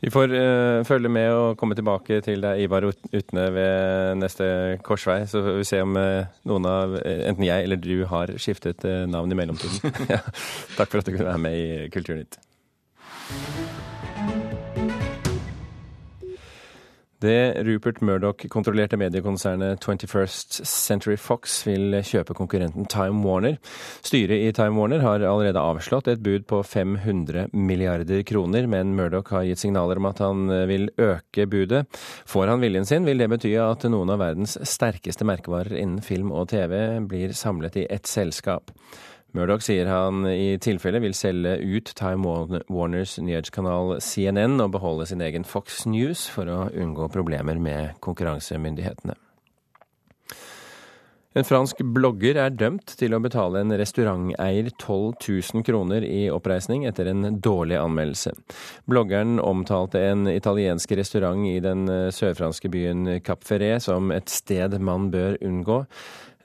Vi 0.00 0.10
får 0.10 0.32
uh, 0.32 0.82
følge 0.88 1.10
med 1.12 1.28
og 1.36 1.58
komme 1.60 1.76
tilbake 1.78 2.22
til 2.24 2.42
deg, 2.42 2.64
Ivar 2.64 2.88
Utne, 2.88 3.46
ved 3.52 4.18
neste 4.18 4.48
korsvei. 4.82 5.20
Så 5.28 5.44
får 5.44 5.60
vi 5.60 5.68
se 5.68 5.84
om 5.84 5.94
uh, 5.94 6.24
noen 6.48 6.68
av 6.72 6.98
uh, 6.98 7.14
enten 7.28 7.46
jeg 7.46 7.68
eller 7.68 7.78
du 7.78 8.02
har 8.10 8.32
skiftet 8.40 8.88
navn 9.12 9.30
i 9.30 9.38
mellomtiden. 9.38 9.94
ja. 10.16 10.22
Takk 10.74 10.88
for 10.88 11.02
at 11.02 11.06
du 11.06 11.14
kunne 11.14 11.30
være 11.30 11.44
med 11.46 11.58
i 11.60 11.90
Kulturnytt. 11.94 12.40
Det 17.18 17.64
Rupert 17.66 18.00
Murdoch-kontrollerte 18.00 18.96
mediekonsernet 18.96 19.82
21st 19.82 20.60
Century 20.62 21.16
Fox 21.18 21.56
vil 21.66 21.96
kjøpe 22.06 22.36
konkurrenten 22.38 22.86
Time 22.86 23.24
Warner. 23.26 23.56
Styret 24.06 24.38
i 24.38 24.52
Time 24.54 24.78
Warner 24.78 25.02
har 25.02 25.24
allerede 25.26 25.58
avslått 25.58 26.12
et 26.12 26.22
bud 26.22 26.46
på 26.46 26.60
500 26.62 27.48
milliarder 27.58 28.22
kroner, 28.22 28.70
men 28.70 28.94
Murdoch 28.94 29.32
har 29.34 29.48
gitt 29.48 29.64
signaler 29.64 29.98
om 29.98 30.06
at 30.12 30.22
han 30.22 30.46
vil 30.70 30.86
øke 30.94 31.48
budet. 31.50 31.88
Får 32.30 32.54
han 32.54 32.62
viljen 32.62 32.86
sin, 32.86 33.08
vil 33.08 33.18
det 33.18 33.32
bety 33.34 33.56
at 33.66 33.88
noen 33.90 34.14
av 34.14 34.22
verdens 34.22 34.54
sterkeste 34.62 35.26
merkevarer 35.26 35.74
innen 35.74 36.06
film 36.06 36.30
og 36.30 36.52
TV 36.54 37.00
blir 37.10 37.34
samlet 37.34 37.82
i 37.82 37.88
ett 37.90 38.06
selskap. 38.06 38.70
Murdoch 39.36 39.60
sier 39.60 39.88
han 39.90 40.24
i 40.30 40.56
tilfelle 40.62 41.02
vil 41.04 41.14
selge 41.16 41.58
ut 41.60 41.92
Time 41.98 42.24
Warners 42.72 43.18
nyhetskanal 43.20 43.98
CNN 44.00 44.56
og 44.64 44.72
beholde 44.78 45.08
sin 45.10 45.20
egen 45.24 45.44
Fox 45.44 45.84
News 45.86 46.24
for 46.32 46.48
å 46.48 46.60
unngå 46.72 47.10
problemer 47.12 47.60
med 47.60 47.98
konkurransemyndighetene. 48.04 49.18
En 51.36 51.44
fransk 51.44 51.82
blogger 51.94 52.38
er 52.40 52.54
dømt 52.56 52.94
til 52.98 53.12
å 53.14 53.20
betale 53.22 53.60
en 53.60 53.74
restauranteier 53.78 54.70
12 54.72 55.20
000 55.20 55.64
kroner 55.66 56.02
i 56.02 56.24
oppreisning 56.32 56.86
etter 56.88 57.10
en 57.12 57.36
dårlig 57.44 57.76
anmeldelse. 57.78 58.32
Bloggeren 58.88 59.36
omtalte 59.38 60.02
en 60.08 60.24
italiensk 60.32 60.96
restaurant 60.98 61.44
i 61.46 61.60
den 61.62 61.84
sørfranske 62.16 62.72
byen 62.72 63.20
Cap 63.22 63.44
Ferré 63.46 63.76
som 63.84 64.08
et 64.16 64.32
sted 64.32 64.80
man 64.80 65.12
bør 65.12 65.36
unngå. 65.44 65.82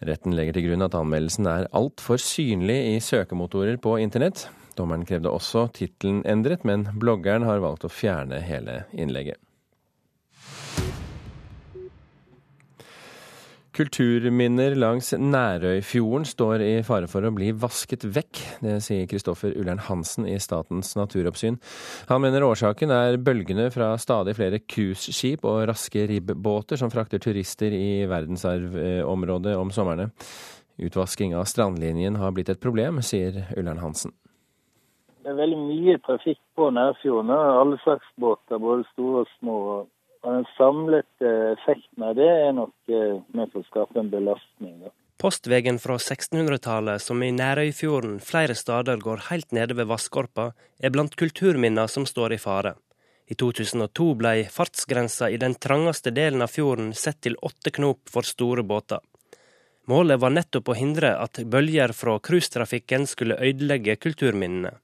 Retten 0.04 0.36
legger 0.36 0.58
til 0.58 0.68
grunn 0.68 0.84
at 0.84 0.96
anmeldelsen 1.00 1.48
er 1.48 1.70
altfor 1.76 2.20
synlig 2.20 2.80
i 2.92 3.00
søkemotorer 3.04 3.78
på 3.82 3.96
internett. 4.04 4.48
Dommeren 4.78 5.06
krevde 5.08 5.32
også 5.32 5.68
tittelen 5.78 6.24
endret, 6.28 6.66
men 6.68 6.88
bloggeren 7.00 7.46
har 7.48 7.62
valgt 7.64 7.86
å 7.88 7.92
fjerne 7.94 8.42
hele 8.44 8.84
innlegget. 8.92 9.40
Kulturminner 13.74 14.76
langs 14.78 15.08
Nærøyfjorden 15.18 16.28
står 16.30 16.62
i 16.62 16.74
fare 16.86 17.08
for 17.10 17.26
å 17.26 17.32
bli 17.34 17.48
vasket 17.58 18.04
vekk. 18.06 18.42
Det 18.62 18.76
sier 18.86 19.08
Kristoffer 19.10 19.56
Ullern 19.58 19.82
Hansen 19.82 20.28
i 20.30 20.36
Statens 20.38 20.92
naturoppsyn. 21.00 21.58
Han 22.12 22.22
mener 22.22 22.46
årsaken 22.46 22.94
er 22.94 23.18
bølgene 23.18 23.72
fra 23.74 23.96
stadig 23.98 24.36
flere 24.38 24.62
cruiseskip 24.62 25.48
og 25.50 25.64
raske 25.72 26.06
ribbåter 26.12 26.78
som 26.78 26.94
frakter 26.94 27.24
turister 27.24 27.74
i 27.74 28.06
verdensarvområdet 28.12 29.56
om 29.58 29.74
somrene. 29.74 30.12
Utvasking 30.78 31.34
av 31.34 31.50
strandlinjen 31.50 32.22
har 32.22 32.34
blitt 32.38 32.54
et 32.54 32.62
problem, 32.62 33.02
sier 33.02 33.42
Ullern 33.58 33.82
Hansen. 33.82 34.14
Det 35.24 35.32
er 35.32 35.40
veldig 35.40 35.60
mye 35.64 35.98
trafikk 36.06 36.40
på 36.54 36.70
Nærfjorden. 36.78 37.34
Alle 37.34 37.82
slags 37.82 38.06
båter, 38.22 38.62
både 38.62 38.86
store 38.92 39.26
og 39.26 39.34
små. 39.40 39.58
Og 40.24 40.38
den 40.38 40.46
samlede 40.56 41.32
effekten 41.54 42.04
av 42.08 42.16
det 42.16 42.30
er 42.32 42.54
nok 42.56 42.92
eh, 42.92 43.18
med 43.36 43.52
på 43.52 43.60
å 43.60 43.68
skape 43.68 44.00
en 44.00 44.12
belastning. 44.12 44.78
Da. 44.86 44.94
Postvegen 45.20 45.78
fra 45.80 45.98
1600-tallet, 46.00 47.04
som 47.04 47.22
i 47.24 47.32
Nærøyfjorden 47.36 48.18
flere 48.24 48.56
steder 48.60 49.00
går 49.04 49.28
helt 49.30 49.52
nede 49.56 49.76
ved 49.78 49.88
vannskorpa, 49.92 50.50
er 50.80 50.92
blant 50.96 51.16
kulturminner 51.20 51.92
som 51.92 52.08
står 52.08 52.36
i 52.36 52.42
fare. 52.42 52.74
I 53.32 53.36
2002 53.40 54.08
ble 54.20 54.34
fartsgrensa 54.52 55.30
i 55.32 55.40
den 55.40 55.56
trangeste 55.56 56.12
delen 56.12 56.44
av 56.44 56.52
fjorden 56.52 56.92
sett 56.92 57.22
til 57.24 57.38
åtte 57.40 57.72
knop 57.72 58.12
for 58.12 58.28
store 58.28 58.66
båter. 58.68 59.00
Målet 59.88 60.20
var 60.20 60.32
nettopp 60.32 60.72
å 60.72 60.78
hindre 60.80 61.14
at 61.20 61.40
bølger 61.52 61.92
fra 61.96 62.16
cruisetrafikken 62.24 63.08
skulle 63.08 63.40
ødelegge 63.40 63.98
kulturminnene. 64.00 64.78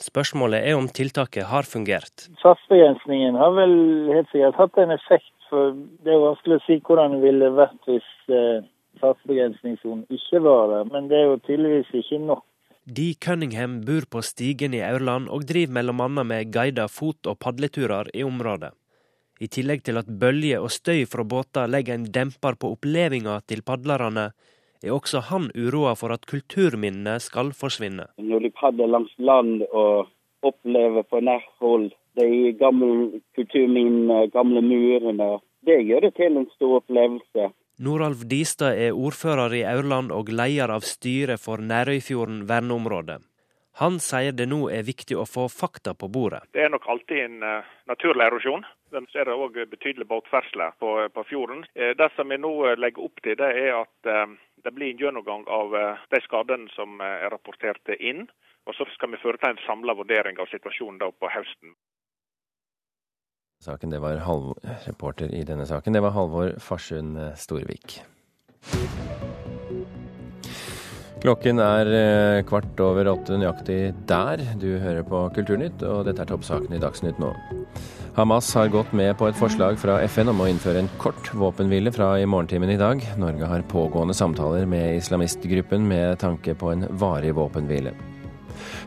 Spørsmålet 0.00 0.66
er 0.66 0.74
om 0.74 0.88
tiltaket 0.90 1.46
har 1.46 1.66
fungert. 1.68 2.26
Fartsbegrensningen 2.42 3.36
har 3.38 3.52
vel 3.54 3.74
helt 4.10 4.30
sikkert 4.32 4.58
hatt 4.58 4.78
en 4.82 4.94
effekt. 4.94 5.30
for 5.48 5.76
Det 6.02 6.10
er 6.10 6.22
vanskelig 6.22 6.58
å 6.58 6.64
si 6.66 6.80
hvordan 6.82 7.14
det 7.14 7.20
ville 7.22 7.50
vært 7.54 7.86
hvis 7.86 8.08
eh, 8.28 8.66
fartsbegrensningssonen 9.02 10.06
ikke 10.10 10.42
var 10.42 10.72
der. 10.72 10.90
Men 10.90 11.08
det 11.08 11.20
er 11.20 11.30
jo 11.30 11.38
tydeligvis 11.46 11.92
ikke 12.00 12.18
nok. 12.24 12.42
Dee 12.84 13.14
Cunningham 13.16 13.78
bor 13.86 14.04
på 14.10 14.20
Stigen 14.20 14.74
i 14.76 14.82
Aurland 14.84 15.30
og 15.32 15.46
driver 15.48 15.86
bl.a. 15.86 16.08
med 16.08 16.50
guidede 16.52 16.88
fot- 16.92 17.30
og 17.30 17.38
padleturer 17.40 18.10
i 18.12 18.24
området. 18.26 18.74
I 19.40 19.48
tillegg 19.48 19.82
til 19.86 19.98
at 19.98 20.10
bølger 20.20 20.62
og 20.62 20.70
støy 20.70 21.06
fra 21.10 21.24
båter 21.24 21.70
legger 21.70 21.96
en 21.96 22.10
demper 22.12 22.58
på 22.60 22.74
opplevelsen 22.76 23.46
til 23.48 23.64
padlerne, 23.66 24.32
er 24.84 24.94
også 24.94 25.22
han 25.30 25.50
uroa 25.56 25.94
for 25.98 26.14
at 26.14 26.26
kulturminnene 26.30 27.16
skal 27.22 27.52
forsvinne. 27.56 28.06
Når 28.18 28.44
du 28.44 28.50
padler 28.60 28.92
langs 28.92 29.12
land 29.18 29.64
og 29.72 30.10
opplever 30.44 31.06
på 31.08 31.20
nært 31.24 31.50
hold 31.60 31.90
de 32.20 32.52
gamle 32.60 33.20
kulturminnene, 33.34 34.28
gamle 34.30 34.62
murene, 34.62 35.38
det 35.66 35.80
gjør 35.88 36.06
det 36.06 36.14
til 36.20 36.38
en 36.38 36.48
stor 36.54 36.80
opplevelse. 36.82 37.50
Noralf 37.82 38.22
Distad 38.30 38.78
er 38.78 38.94
ordfører 38.94 39.56
i 39.58 39.64
Aurland 39.66 40.12
og 40.14 40.28
leder 40.30 40.70
av 40.70 40.84
styret 40.86 41.42
for 41.42 41.58
Nærøyfjorden 41.58 42.44
verneområde. 42.46 43.18
Han 43.80 43.98
sier 43.98 44.34
det 44.38 44.46
nå 44.46 44.68
er 44.70 44.86
viktig 44.86 45.16
å 45.18 45.26
få 45.26 45.48
fakta 45.50 45.96
på 45.98 46.06
bordet. 46.06 46.44
Det 46.54 46.62
er 46.62 46.70
nok 46.70 46.86
alltid 46.94 47.24
en 47.24 47.40
uh, 47.42 47.72
naturlig 47.90 48.22
erosjon. 48.28 48.62
Så 48.94 49.18
er 49.18 49.26
det 49.26 49.34
òg 49.34 49.56
betydelig 49.72 50.06
båtferdsel 50.06 50.62
på, 50.78 50.90
på, 51.10 51.24
fjorden. 51.26 51.64
Uh, 51.74 51.90
det 51.98 52.08
som 52.14 52.30
vi 52.30 52.38
nå 52.38 52.52
legger 52.78 53.08
opp 53.08 53.18
til, 53.26 53.34
det 53.40 53.50
er 53.64 53.80
at 53.80 54.10
uh, 54.10 54.36
det 54.62 54.74
blir 54.76 54.92
en 54.92 55.02
gjennomgang 55.02 55.42
av 55.50 55.74
de 56.14 56.20
skadene 56.24 56.70
som 56.72 57.02
er 57.04 57.26
rapportert 57.34 57.90
inn. 57.98 58.28
Og 58.64 58.78
så 58.78 58.86
skal 58.94 59.10
vi 59.12 59.20
foreta 59.20 59.50
en 59.50 59.60
samla 59.66 59.92
vurdering 59.98 60.38
av 60.40 60.48
situasjonen 60.48 61.02
da 61.02 61.10
på 61.12 61.28
høsten. 61.28 61.74
Saken, 63.60 63.92
det 63.92 64.00
var 64.00 64.22
Halvor, 64.24 64.56
reporter 64.86 65.34
i 65.34 65.44
denne 65.44 65.66
saken, 65.68 65.92
det 65.92 66.04
var 66.04 66.16
Halvor 66.16 66.56
Farsund 66.64 67.20
Storvik. 67.36 67.98
Klokken 71.24 71.56
er 71.56 71.88
eh, 71.88 72.42
kvart 72.44 72.80
over 72.84 73.08
åtte 73.08 73.38
nøyaktig 73.40 73.94
der. 74.04 74.42
Du 74.60 74.74
hører 74.76 75.06
på 75.08 75.22
Kulturnytt, 75.32 75.80
og 75.88 76.02
dette 76.04 76.20
er 76.20 76.28
toppsaken 76.28 76.74
i 76.76 76.80
Dagsnytt 76.82 77.16
nå. 77.22 77.30
Hamas 78.18 78.50
har 78.52 78.68
gått 78.68 78.92
med 78.92 79.14
på 79.16 79.30
et 79.30 79.38
forslag 79.38 79.78
fra 79.80 79.96
FN 80.04 80.28
om 80.34 80.42
å 80.44 80.48
innføre 80.52 80.82
en 80.82 80.90
kort 81.00 81.30
våpenhvile 81.32 81.94
fra 81.96 82.10
i 82.20 82.26
morgentimen 82.28 82.74
i 82.74 82.76
dag. 82.76 83.00
Norge 83.16 83.48
har 83.48 83.64
pågående 83.72 84.12
samtaler 84.12 84.68
med 84.68 84.98
islamistgruppen 84.98 85.88
med 85.88 86.20
tanke 86.20 86.52
på 86.60 86.74
en 86.74 86.84
varig 87.00 87.32
våpenhvile. 87.40 87.94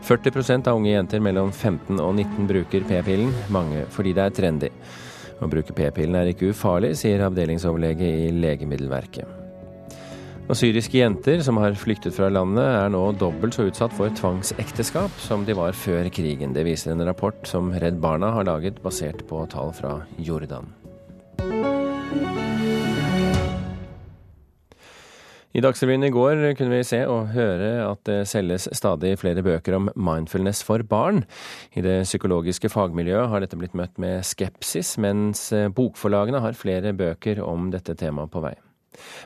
40% 0.06 0.70
av 0.70 0.78
unge 0.78 0.94
jenter 0.94 1.26
mellom 1.26 1.50
15 1.50 1.98
og 1.98 2.14
19 2.14 2.46
bruker 2.52 2.86
p-pillen, 2.86 3.34
mange 3.50 3.82
fordi 3.90 4.14
det 4.14 4.28
er 4.28 4.38
trendy. 4.38 4.70
Å 5.42 5.50
bruke 5.50 5.74
p-pillen 5.74 6.22
er 6.22 6.30
ikke 6.30 6.54
ufarlig, 6.54 6.94
sier 7.02 7.26
avdelingsoverlege 7.26 8.14
i 8.28 8.32
Legemiddelverket. 8.38 9.47
Og 10.48 10.56
Syriske 10.56 10.96
jenter 10.96 11.42
som 11.44 11.58
har 11.60 11.74
flyktet 11.76 12.14
fra 12.16 12.30
landet, 12.32 12.64
er 12.64 12.88
nå 12.88 13.02
dobbelt 13.20 13.52
så 13.52 13.66
utsatt 13.68 13.92
for 13.92 14.08
tvangsekteskap 14.16 15.18
som 15.20 15.42
de 15.44 15.52
var 15.52 15.74
før 15.76 16.06
krigen. 16.08 16.54
Det 16.56 16.62
viser 16.64 16.94
en 16.94 17.04
rapport 17.04 17.36
som 17.44 17.68
Redd 17.76 17.98
Barna 18.00 18.30
har 18.32 18.46
laget 18.48 18.78
basert 18.80 19.26
på 19.28 19.42
tall 19.52 19.74
fra 19.76 19.98
Jordan. 20.16 20.70
I 25.52 25.60
Dagsrevyen 25.64 26.06
i 26.06 26.10
går 26.14 26.40
kunne 26.56 26.78
vi 26.78 26.86
se 26.86 27.02
og 27.10 27.34
høre 27.34 27.68
at 27.84 28.00
det 28.08 28.16
selges 28.30 28.70
stadig 28.78 29.18
flere 29.20 29.44
bøker 29.44 29.76
om 29.76 29.90
mindfulness 29.96 30.62
for 30.64 30.80
barn. 30.80 31.26
I 31.76 31.84
det 31.84 31.98
psykologiske 32.06 32.70
fagmiljøet 32.72 33.28
har 33.34 33.44
dette 33.44 33.58
blitt 33.60 33.76
møtt 33.76 34.00
med 34.00 34.24
skepsis, 34.24 34.94
mens 34.96 35.50
bokforlagene 35.76 36.40
har 36.40 36.56
flere 36.56 36.94
bøker 36.96 37.44
om 37.44 37.68
dette 37.74 37.98
temaet 38.00 38.32
på 38.32 38.44
vei. 38.46 38.54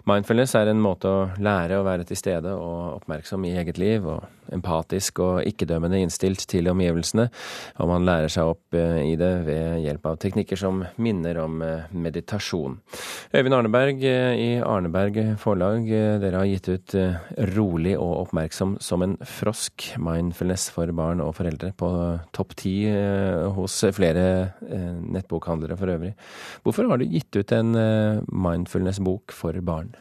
Mindfulness 0.08 0.56
er 0.58 0.70
en 0.72 0.82
måte 0.82 1.10
å 1.10 1.26
lære 1.42 1.80
å 1.80 1.86
være 1.86 2.06
til 2.08 2.18
stede 2.18 2.54
og 2.54 3.02
oppmerksom 3.02 3.44
i 3.48 3.56
eget 3.60 3.80
liv, 3.80 4.06
og 4.06 4.24
empatisk 4.52 5.20
og 5.22 5.46
ikke-dømmende 5.48 6.00
innstilt 6.02 6.44
til 6.50 6.68
omgivelsene, 6.72 7.28
og 7.80 7.90
man 7.90 8.06
lærer 8.06 8.32
seg 8.32 8.52
opp 8.52 8.76
eh, 8.76 9.00
i 9.12 9.14
det 9.18 9.30
ved 9.46 9.82
hjelp 9.84 10.08
av 10.10 10.18
teknikker 10.22 10.58
som 10.60 10.82
minner 11.02 11.38
om 11.42 11.62
eh, 11.64 11.88
meditasjon. 11.92 12.78
Øyvind 13.32 13.56
Arneberg 13.56 14.04
eh, 14.08 14.32
i 14.36 14.50
Arneberg 14.60 15.20
forlag, 15.42 15.88
dere 16.22 16.42
har 16.42 16.50
gitt 16.50 16.70
ut 16.72 16.96
Rolig 17.52 17.94
og 17.98 18.26
oppmerksom 18.26 18.76
som 18.82 19.04
en 19.04 19.16
frosk, 19.26 19.92
mindfulness 20.02 20.68
for 20.74 20.90
barn 20.96 21.22
og 21.24 21.34
foreldre, 21.38 21.72
på 21.78 21.90
topp 22.34 22.54
ti 22.58 22.74
hos 23.56 23.78
flere 23.94 24.24
nettbokhandlere 24.62 25.76
for 25.78 25.92
øvrig. 25.92 26.12
Hvorfor 26.64 26.90
har 26.90 27.00
du 27.00 27.06
gitt 27.08 27.34
ut 27.36 27.54
en 27.56 27.72
mindfulness-bok 28.28 29.34
for 29.36 29.58
barn? 29.64 29.92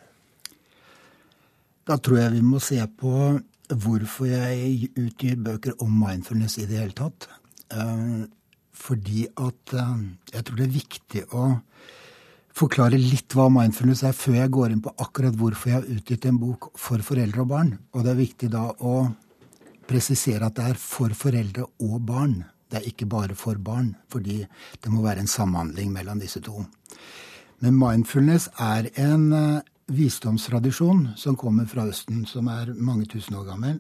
Da 1.87 1.97
tror 1.97 2.21
jeg 2.21 2.35
vi 2.37 2.43
må 2.45 2.59
se 2.61 2.79
på 2.97 3.13
hvorfor 3.71 4.27
jeg 4.27 4.91
utgir 4.99 5.39
bøker 5.39 5.77
om 5.83 5.91
mindfulness 6.03 6.57
i 6.59 6.67
det 6.69 6.79
hele 6.81 6.95
tatt. 6.97 7.27
Eh, 7.71 8.21
fordi 8.71 9.25
at 9.29 9.73
eh, 9.77 9.97
jeg 10.33 10.45
tror 10.45 10.59
det 10.59 10.67
er 10.67 10.75
viktig 10.75 11.23
å 11.37 11.47
forklare 12.57 12.99
litt 12.99 13.33
hva 13.35 13.47
mindfulness 13.53 14.03
er, 14.07 14.15
før 14.17 14.39
jeg 14.41 14.53
går 14.53 14.75
inn 14.75 14.83
på 14.83 14.93
akkurat 15.03 15.37
hvorfor 15.39 15.71
jeg 15.71 15.79
har 15.79 15.91
utgitt 15.95 16.27
en 16.27 16.39
bok 16.41 16.71
for 16.79 17.03
foreldre 17.05 17.45
og 17.45 17.51
barn. 17.53 17.75
Og 17.95 18.05
det 18.05 18.13
er 18.13 18.21
viktig 18.21 18.51
da 18.53 18.67
å 18.71 18.95
presisere 19.87 20.47
at 20.47 20.57
det 20.59 20.71
er 20.73 20.79
for 20.79 21.15
foreldre 21.17 21.67
og 21.87 21.97
barn. 22.07 22.41
Det 22.71 22.79
er 22.79 22.87
ikke 22.87 23.09
bare 23.11 23.35
for 23.35 23.59
barn, 23.59 23.93
fordi 24.11 24.43
det 24.43 24.91
må 24.91 25.03
være 25.03 25.25
en 25.25 25.31
samhandling 25.31 25.91
mellom 25.91 26.21
disse 26.21 26.39
to. 26.43 26.63
Men 27.61 27.77
mindfulness 27.77 28.49
er 28.57 28.89
en 29.01 29.29
eh, 29.37 29.61
visdomstradisjon 29.91 31.11
som 31.19 31.37
kommer 31.37 31.67
fra 31.69 31.85
Østen, 31.89 32.25
som 32.25 32.49
er 32.49 32.73
mange 32.73 33.05
tusen 33.11 33.37
år 33.37 33.47
gammel. 33.51 33.79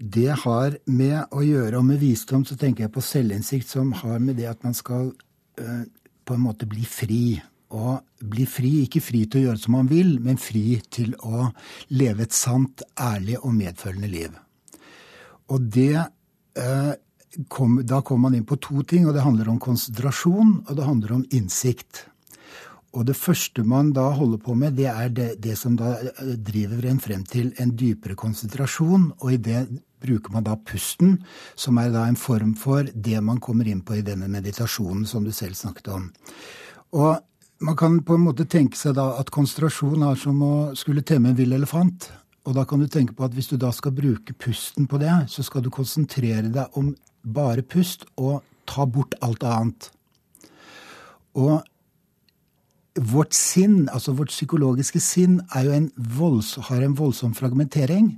Det 0.00 0.30
har 0.44 0.78
med 0.88 1.34
å 1.36 1.42
gjøre, 1.44 1.76
og 1.76 1.84
med 1.84 2.00
visdom 2.00 2.46
så 2.48 2.56
tenker 2.56 2.86
jeg 2.86 2.94
på 2.94 3.04
selvinnsikt, 3.04 3.68
som 3.68 3.92
har 4.00 4.20
med 4.22 4.38
det 4.40 4.48
at 4.48 4.62
man 4.64 4.72
skal 4.76 5.10
uh, 5.60 5.82
på 6.24 6.36
en 6.36 6.44
måte 6.46 6.68
bli 6.70 6.86
fri. 6.88 7.24
Og 7.76 8.00
bli 8.32 8.46
fri, 8.48 8.70
ikke 8.86 9.02
fri 9.04 9.26
til 9.28 9.42
å 9.42 9.50
gjøre 9.50 9.60
som 9.60 9.76
man 9.76 9.90
vil, 9.90 10.16
men 10.24 10.40
fri 10.40 10.80
til 10.90 11.12
å 11.20 11.50
leve 11.92 12.24
et 12.24 12.34
sant, 12.34 12.82
ærlig 12.96 13.36
og 13.42 13.52
medfølende 13.58 14.10
liv. 14.10 14.32
Og 15.52 15.68
det 15.74 16.00
eh, 16.58 16.92
kom, 17.52 17.78
Da 17.86 18.00
kommer 18.02 18.28
man 18.28 18.38
inn 18.38 18.48
på 18.48 18.58
to 18.62 18.82
ting, 18.82 19.06
og 19.06 19.14
det 19.14 19.22
handler 19.22 19.52
om 19.52 19.60
konsentrasjon, 19.62 20.56
og 20.66 20.72
det 20.80 20.88
handler 20.88 21.14
om 21.20 21.26
innsikt. 21.30 22.08
Og 22.90 23.06
det 23.06 23.14
første 23.14 23.62
man 23.62 23.92
da 23.94 24.08
holder 24.16 24.40
på 24.42 24.56
med, 24.58 24.74
det 24.78 24.88
er 24.90 25.12
det, 25.14 25.28
det, 25.42 25.54
som 25.58 25.76
da 25.78 25.94
eh, 26.00 26.34
driver 26.34 26.88
en 26.90 27.00
frem 27.02 27.22
til 27.28 27.52
en 27.62 27.70
dypere 27.78 28.16
konsentrasjon. 28.18 29.12
Og 29.20 29.34
i 29.36 29.38
det 29.38 29.62
bruker 30.02 30.34
man 30.34 30.46
da 30.46 30.56
pusten, 30.56 31.18
som 31.54 31.78
er 31.78 31.92
da 31.94 32.06
en 32.08 32.18
form 32.18 32.56
for 32.58 32.88
det 32.94 33.20
man 33.22 33.38
kommer 33.42 33.68
inn 33.68 33.84
på 33.86 33.98
i 33.98 34.06
denne 34.06 34.30
meditasjonen 34.32 35.06
som 35.06 35.26
du 35.26 35.30
selv 35.36 35.58
snakket 35.58 35.92
om. 35.94 36.08
Og 36.96 37.20
man 37.60 37.76
kan 37.76 38.00
på 38.02 38.16
en 38.16 38.24
måte 38.24 38.48
tenke 38.48 38.78
seg 38.80 38.96
da 38.96 39.12
at 39.20 39.30
konsentrasjon 39.30 40.02
er 40.08 40.18
som 40.18 40.42
å 40.42 40.54
skulle 40.78 41.04
temme 41.06 41.30
en 41.30 41.38
vill 41.38 41.52
elefant. 41.54 42.08
Og 42.48 42.56
da 42.56 42.64
kan 42.64 42.80
du 42.80 42.88
tenke 42.88 43.14
på 43.14 43.26
at 43.26 43.36
hvis 43.36 43.52
du 43.52 43.58
da 43.60 43.70
skal 43.76 43.94
bruke 43.94 44.34
pusten 44.34 44.88
på 44.90 44.98
det, 44.98 45.12
så 45.28 45.44
skal 45.46 45.62
du 45.62 45.70
konsentrere 45.70 46.48
deg 46.48 46.78
om 46.80 46.94
bare 47.22 47.62
pust 47.62 48.08
og 48.16 48.40
ta 48.66 48.86
bort 48.88 49.14
alt 49.20 49.44
annet. 49.44 49.90
Og 51.36 51.60
vårt 52.94 53.32
sinn, 53.36 53.88
altså 53.92 54.14
vårt 54.18 54.32
psykologiske 54.32 55.00
sinn, 55.02 55.40
en 55.54 55.90
volds, 55.96 56.56
har 56.68 56.82
en 56.82 56.96
voldsom 56.98 57.34
fragmentering. 57.38 58.16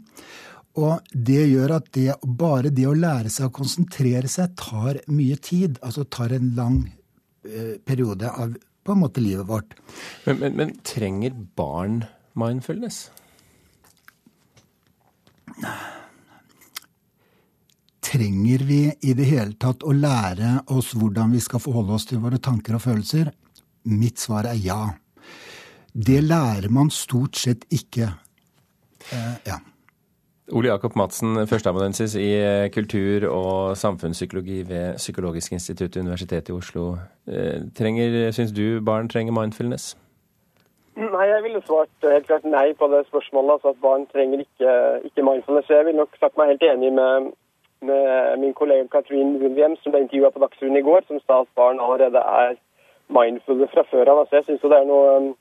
Og 0.81 1.13
det 1.13 1.43
gjør 1.51 1.77
at 1.77 1.91
det, 1.93 2.09
bare 2.25 2.73
det 2.73 2.87
å 2.89 2.97
lære 2.97 3.31
seg 3.33 3.51
å 3.51 3.57
konsentrere 3.59 4.29
seg 4.33 4.55
tar 4.57 5.03
mye 5.13 5.37
tid. 5.37 5.77
Altså 5.85 6.07
tar 6.09 6.33
en 6.33 6.53
lang 6.57 6.79
eh, 7.45 7.77
periode 7.85 8.31
av 8.31 8.55
på 8.83 8.95
en 8.97 9.03
måte 9.03 9.23
livet 9.23 9.47
vårt. 9.47 9.77
Men, 10.25 10.41
men, 10.41 10.57
men 10.59 10.73
trenger 10.87 11.37
barn 11.57 12.01
mindfulness? 12.39 13.05
Trenger 18.03 18.65
vi 18.67 18.81
i 19.01 19.15
det 19.15 19.29
hele 19.29 19.55
tatt 19.61 19.85
å 19.87 19.95
lære 19.95 20.65
oss 20.75 20.91
hvordan 20.99 21.37
vi 21.37 21.45
skal 21.45 21.63
forholde 21.63 21.95
oss 21.95 22.09
til 22.11 22.21
våre 22.25 22.41
tanker 22.43 22.81
og 22.81 22.85
følelser? 22.89 23.31
Mitt 23.85 24.19
svar 24.19 24.47
er 24.47 24.59
ja. 24.59 24.83
Det 25.93 26.23
lærer 26.25 26.71
man 26.71 26.91
stort 26.91 27.37
sett 27.37 27.65
ikke. 27.71 28.09
Eh, 29.13 29.37
ja. 29.47 29.59
Ole 30.53 30.69
Jakob 30.69 30.97
Madsen, 30.97 31.47
førsteamanuensis 31.47 32.15
i 32.15 32.29
eh, 32.37 32.71
kultur- 32.71 33.29
og 33.31 33.77
samfunnspsykologi 33.77 34.63
ved 34.69 34.97
Psykologisk 34.97 35.53
institutt, 35.53 35.97
Universitetet 35.97 36.49
i 36.49 36.53
Oslo. 36.53 36.97
Eh, 37.27 37.61
trenger, 37.79 38.31
Syns 38.33 38.53
du 38.53 38.81
barn 38.81 39.09
trenger 39.09 39.33
mindfulness? 39.33 39.97
Nei, 40.97 41.27
jeg 41.29 41.43
ville 41.43 41.63
svart 41.67 42.05
helt 42.05 42.27
klart 42.27 42.45
nei 42.45 42.73
på 42.77 42.89
det 42.93 43.07
spørsmålet. 43.09 43.53
altså 43.53 43.69
At 43.69 43.81
barn 43.83 44.07
trenger 44.13 44.45
ikke, 44.45 44.73
ikke 45.09 45.25
mindfulness. 45.25 45.71
Jeg 45.71 45.87
vil 45.87 45.97
nok 45.97 46.19
sagt 46.21 46.37
meg 46.37 46.53
helt 46.53 46.63
enig 46.63 46.93
med, 46.93 47.33
med 47.83 48.39
min 48.45 48.55
kollega 48.55 48.87
Katrin 48.93 49.39
Williams, 49.43 49.81
som 49.83 49.93
ble 49.93 50.05
intervjua 50.05 50.31
på 50.31 50.43
Dagsrevyen 50.45 50.77
i 50.77 50.87
går, 50.89 51.01
som 51.09 51.21
sa 51.27 51.41
at 51.41 51.57
barn 51.57 51.81
allerede 51.81 52.21
er 52.41 52.61
mindfulle 53.13 53.69
fra 53.73 53.85
før 53.91 54.13
av. 54.13 54.23
Altså, 54.23 54.39
jeg 54.39 54.45
syns 54.47 54.67
det 54.67 54.79
er 54.79 54.89
noe 54.89 55.33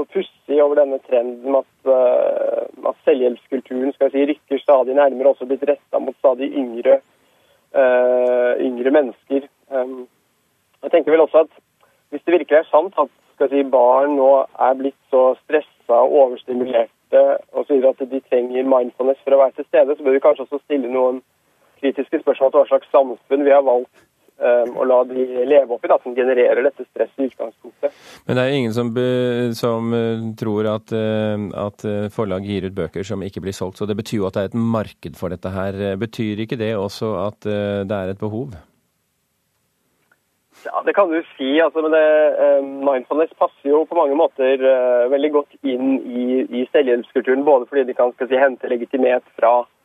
noe 0.00 0.08
pussig 0.14 0.58
over 0.62 0.78
denne 0.78 0.98
trenden 1.06 1.52
med 1.52 1.64
at, 1.64 1.90
uh, 1.90 2.90
at 2.90 3.00
selvhjelpskulturen 3.06 3.92
skal 3.96 4.12
si, 4.12 4.24
rykker 4.30 4.62
stadig 4.62 4.96
nærmere, 4.96 5.32
også 5.32 5.48
blitt 5.50 5.66
retta 5.68 6.00
mot 6.00 6.16
stadig 6.18 6.50
yngre, 6.56 7.00
uh, 7.74 8.54
yngre 8.62 8.94
mennesker. 8.96 9.48
Um, 9.70 10.06
jeg 10.82 10.94
tenker 10.94 11.12
vel 11.12 11.26
også 11.26 11.44
at 11.44 11.58
hvis 12.10 12.22
det 12.26 12.38
virkelig 12.38 12.58
er 12.58 12.70
sant 12.70 12.96
at 12.98 13.10
si, 13.50 13.62
barn 13.72 14.16
nå 14.18 14.30
er 14.60 14.78
blitt 14.78 14.98
så 15.12 15.34
stressa 15.44 16.00
og 16.04 16.16
overstimulerte 16.24 16.88
og 17.56 17.66
så 17.66 17.78
at 17.88 18.02
de 18.10 18.20
trenger 18.28 18.68
mindfulness 18.68 19.18
for 19.24 19.34
å 19.34 19.40
være 19.40 19.56
til 19.58 19.66
stede, 19.66 19.96
så 19.96 20.04
bør 20.04 20.14
vi 20.14 20.22
kanskje 20.22 20.44
også 20.46 20.60
stille 20.62 20.90
noen 20.92 21.22
kritiske 21.80 22.20
spørsmål 22.20 22.52
til 22.52 22.60
hva 22.60 22.68
slags 22.68 22.92
samfunn 22.92 23.46
vi 23.46 23.54
har 23.54 23.64
valgt 23.66 23.90
um, 23.90 24.09
og 24.40 24.86
la 24.88 24.98
de 25.08 25.24
leve 25.48 25.76
oppi, 25.76 25.88
da, 25.90 25.98
som 26.02 26.14
genererer 26.16 26.62
dette 26.64 26.86
stresset 26.88 27.24
i 27.24 27.28
utgangspunktet. 27.28 27.98
Men 28.26 28.38
det 28.38 28.44
er 28.44 28.56
ingen 28.56 28.74
som, 28.76 28.92
som 29.58 29.92
uh, 29.92 30.24
tror 30.40 30.70
at, 30.76 30.94
uh, 30.94 31.46
at, 31.66 31.84
uh, 31.84 32.08
forlag 32.14 32.48
gir 32.48 32.68
ut 32.68 32.76
bøker 32.76 33.06
som 33.06 33.22
ikke 33.26 33.42
blir 33.44 33.56
solgt, 33.56 33.80
så 33.80 33.88
det 33.88 33.98
betyr 34.00 34.22
jo 34.22 34.28
at 34.30 34.38
det 34.38 34.46
er 34.46 34.50
et 34.52 34.58
marked 34.78 35.18
for 35.20 35.32
dette 35.32 35.52
her. 35.54 35.78
Betyr 36.00 36.44
ikke 36.44 36.60
det 36.60 36.74
også 36.78 37.14
at 37.26 37.44
det 37.44 37.96
er 37.96 38.12
et 38.12 38.20
behov? 38.20 38.54
Ja, 40.60 40.82
Det 40.84 40.92
kan 40.94 41.08
du 41.08 41.22
si. 41.36 41.58
altså, 41.60 41.80
men 41.80 41.94
det, 41.94 42.04
Mindfulness 42.84 43.32
passer 43.38 43.70
jo 43.72 43.86
på 43.88 43.96
mange 43.96 44.16
måter 44.16 44.60
veldig 45.08 45.30
godt 45.32 45.56
inn 45.64 46.00
i, 46.04 46.24
i 46.44 46.66
selvhjelpskulturen. 46.72 47.46
Både 47.48 47.68
fordi 47.70 47.86
de 47.88 47.96
kan 47.96 48.12
si, 48.20 48.36
hente 48.36 48.68
legitimitet 48.68 49.24
fra 49.40 49.62
Eh, 49.64 49.79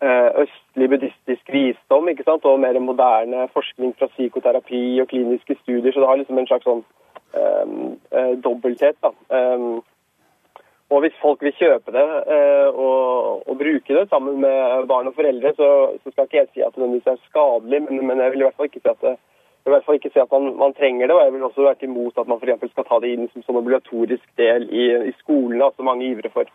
østlig 0.00 0.86
buddhistisk 0.88 1.50
visdom 1.52 2.08
ikke 2.08 2.24
sant? 2.24 2.44
og 2.48 2.60
mer 2.62 2.78
moderne 2.80 3.48
forskning 3.52 3.92
fra 3.98 4.08
psykoterapi 4.14 5.00
og 5.02 5.08
kliniske 5.10 5.58
studier. 5.60 5.92
Så 5.92 6.00
det 6.00 6.08
har 6.08 6.20
liksom 6.20 6.40
en 6.40 6.48
slags 6.48 6.64
sånn 6.64 6.80
um, 7.36 7.96
uh, 8.16 8.34
dobbelthet. 8.44 8.96
da. 9.02 9.12
Um, 9.28 9.82
og 10.90 11.04
hvis 11.04 11.18
folk 11.22 11.42
vil 11.44 11.54
kjøpe 11.54 11.92
det 11.94 12.02
uh, 12.02 12.68
og, 12.74 13.42
og, 13.46 13.56
bruke 13.58 13.94
det 13.94 14.08
sammen 14.10 14.40
med 14.42 14.86
barn 14.90 15.10
og 15.10 15.14
foreldre, 15.14 15.52
så, 15.56 15.68
så 16.02 16.12
skal 16.12 16.26
ikke 16.26 16.40
jeg 16.40 16.48
si 16.54 16.64
at 16.66 16.78
det 16.78 17.02
er 17.06 17.20
skadelig, 17.28 17.82
men, 17.86 18.06
men, 18.06 18.22
jeg 18.24 18.32
vil 18.32 18.42
i 18.42 18.48
hvert 18.48 18.56
fall 18.58 18.70
ikke 18.70 18.82
si 18.82 18.90
at 18.90 19.04
det 19.04 19.18
i 19.68 19.70
hvert 19.70 19.84
fall 19.84 19.98
ikke 19.98 20.10
si 20.10 20.18
at 20.22 20.30
man, 20.32 20.54
man, 20.56 20.72
trenger 20.74 21.06
det, 21.06 21.14
og 21.14 21.22
jeg 21.22 21.32
vil 21.34 21.42
også 21.44 21.62
være 21.66 21.84
imot 21.84 22.18
at 22.18 22.28
man 22.28 22.40
f.eks. 22.40 22.70
skal 22.72 22.86
ta 22.88 22.98
det 23.02 23.10
inn 23.12 23.26
som 23.28 23.44
sånn 23.44 23.58
obligatorisk 23.60 24.24
del 24.40 24.64
i, 24.72 24.86
i 25.10 25.12
skolene, 25.18 25.66
altså 25.66 25.84
mange 25.84 26.06
ivrer 26.08 26.32
for. 26.32 26.48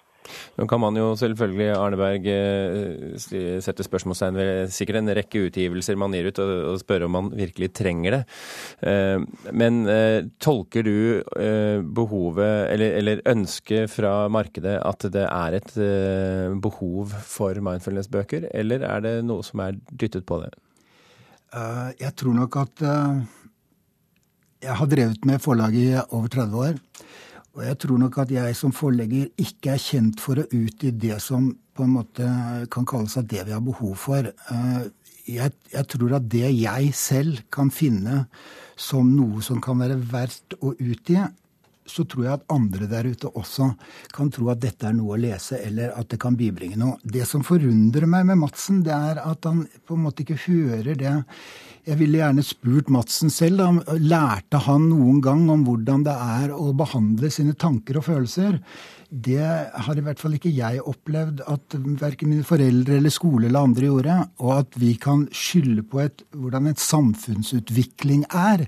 Nå 0.56 0.68
kan 0.70 0.82
man 0.82 0.98
jo 0.98 1.12
selvfølgelig, 1.20 1.70
Arneberg, 1.76 2.28
eh, 2.32 3.60
sette 3.64 3.86
spørsmålstegn 3.86 4.40
ved 4.40 4.74
sikkert 4.74 5.02
en 5.02 5.14
rekke 5.18 5.46
utgivelser 5.50 6.00
man 6.00 6.16
gir 6.16 6.30
ut, 6.30 6.42
og, 6.44 6.80
spørre 6.82 7.08
om 7.08 7.16
man 7.18 7.32
virkelig 7.36 7.72
trenger 7.78 8.18
det. 8.18 8.22
Eh, 8.88 9.24
men 9.56 9.84
eh, 9.92 10.28
tolker 10.42 10.86
du 10.86 10.96
behovet, 11.96 12.72
eller, 12.74 12.98
eller 13.00 13.24
ønsket 13.30 13.92
fra 13.92 14.14
markedet, 14.32 14.78
at 14.82 15.08
det 15.14 15.26
er 15.26 15.58
et 15.60 15.74
behov 16.62 17.14
for 17.26 17.58
mindfulness-bøker, 17.64 18.50
eller 18.54 18.86
er 18.88 19.04
det 19.06 19.16
noe 19.28 19.46
som 19.46 19.62
er 19.66 19.80
dyttet 19.92 20.26
på 20.28 20.40
det? 20.44 20.52
Jeg 22.02 22.12
tror 22.20 22.34
nok 22.36 22.56
at 22.60 22.82
Jeg 24.66 24.76
har 24.80 24.88
drevet 24.92 25.28
med 25.30 25.44
forlag 25.44 25.76
i 25.78 25.88
over 26.10 26.28
30 26.28 26.64
år. 26.68 26.80
Og 27.56 27.64
jeg 27.64 27.78
tror 27.80 28.00
nok 28.02 28.18
at 28.26 28.32
jeg 28.36 28.56
som 28.60 28.74
forlegger 28.76 29.30
ikke 29.40 29.76
er 29.76 29.80
kjent 29.82 30.20
for 30.20 30.42
å 30.42 30.48
utgi 30.52 30.92
det 30.92 31.22
som 31.24 31.54
på 31.76 31.86
en 31.86 31.96
måte 31.96 32.28
kan 32.72 32.88
kalles 32.88 33.16
at 33.20 33.30
det 33.32 33.46
vi 33.48 33.56
har 33.56 33.64
behov 33.64 33.96
for. 34.00 34.28
Eh, 34.28 34.84
jeg, 35.26 35.54
jeg, 35.72 35.86
tror 35.92 36.18
at 36.20 36.28
det 36.32 36.50
jeg 36.52 36.92
selv 36.96 37.40
kan 37.54 37.72
finne 37.74 38.26
som 38.76 39.08
noe 39.16 39.44
som 39.44 39.62
kan 39.64 39.80
være 39.80 39.98
verdt 40.12 40.58
å 40.60 40.74
utgi, 40.76 41.18
så 41.86 42.06
tror 42.10 42.26
jeg 42.26 42.34
at 42.40 42.46
andre 42.54 42.88
der 42.90 43.08
ute 43.14 43.30
også 43.30 43.70
kan 44.16 44.32
tro 44.34 44.50
at 44.54 44.62
dette 44.64 44.88
er 44.90 44.96
noe 44.98 45.16
å 45.16 45.22
lese, 45.22 45.60
eller 45.62 45.94
at 45.94 46.10
det 46.12 46.20
kan 46.22 46.38
bibringe 46.38 46.80
noe. 46.82 46.98
Det 47.04 47.26
som 47.30 47.46
forundrer 47.46 48.08
meg 48.10 48.26
med 48.32 48.42
Madsen, 48.42 48.82
det 48.86 48.96
er 48.96 49.22
at 49.22 49.46
han 49.46 49.64
på 49.86 49.98
en 49.98 50.06
måte 50.08 50.26
ikke 50.26 50.40
hører 50.48 50.98
det. 50.98 51.16
Jeg 51.86 52.00
ville 52.02 52.18
gjerne 52.18 52.46
spurt 52.46 52.90
Madsen 52.90 53.30
selv. 53.34 53.62
Da. 53.62 53.98
Lærte 54.02 54.64
han 54.66 54.90
noen 54.90 55.22
gang 55.22 55.46
om 55.54 55.66
hvordan 55.68 56.06
det 56.08 56.16
er 56.42 56.54
å 56.56 56.72
behandle 56.78 57.30
sine 57.34 57.54
tanker 57.54 58.02
og 58.02 58.08
følelser? 58.10 58.58
Det 59.16 59.40
har 59.40 59.96
i 59.96 60.04
hvert 60.04 60.20
fall 60.20 60.36
ikke 60.36 60.52
jeg 60.52 60.82
opplevd 60.84 61.44
at 61.48 61.76
verken 62.02 62.34
mine 62.34 62.44
foreldre 62.48 62.98
eller 63.00 63.14
skole 63.14 63.48
eller 63.48 63.68
andre 63.70 63.88
gjorde. 63.88 64.18
Og 64.44 64.52
at 64.58 64.76
vi 64.82 64.92
kan 65.00 65.26
skylde 65.32 65.86
på 65.88 66.02
et, 66.04 66.26
hvordan 66.36 66.68
en 66.68 66.80
samfunnsutvikling 66.80 68.26
er, 68.36 68.66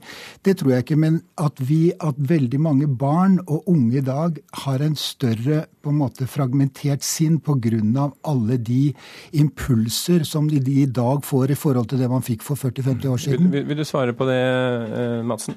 det 0.48 0.58
tror 0.60 0.74
jeg 0.76 0.86
ikke. 0.86 1.00
Men 1.04 1.20
at 1.44 1.60
vi, 1.60 1.92
at 2.00 2.16
veldig 2.18 2.62
mange 2.64 2.88
barn 2.88 3.40
og 3.46 3.68
unge 3.68 4.00
i 4.00 4.06
dag 4.06 4.40
har 4.64 4.86
en 4.86 4.96
større 4.96 5.66
på 5.84 5.92
en 5.92 6.00
måte 6.02 6.28
fragmentert 6.30 7.04
sinn 7.06 7.40
pga. 7.44 8.12
alle 8.24 8.58
de 8.58 8.94
impulser 9.34 10.24
som 10.24 10.48
de, 10.48 10.60
de, 10.60 10.82
i 10.84 10.86
dag 10.86 11.24
får 11.26 11.52
i 11.52 11.60
forhold 11.60 11.88
til 11.92 12.00
det 12.00 12.10
man 12.12 12.26
fikk 12.26 12.44
for 12.44 12.56
40-50 12.56 13.08
år 13.08 13.18
siden. 13.18 13.52
Vil, 13.52 13.68
vil, 13.68 13.78
du 13.78 13.86
svare 13.88 14.14
på 14.14 14.28
det, 14.28 14.38
eh, 14.38 15.24
Madsen? 15.24 15.56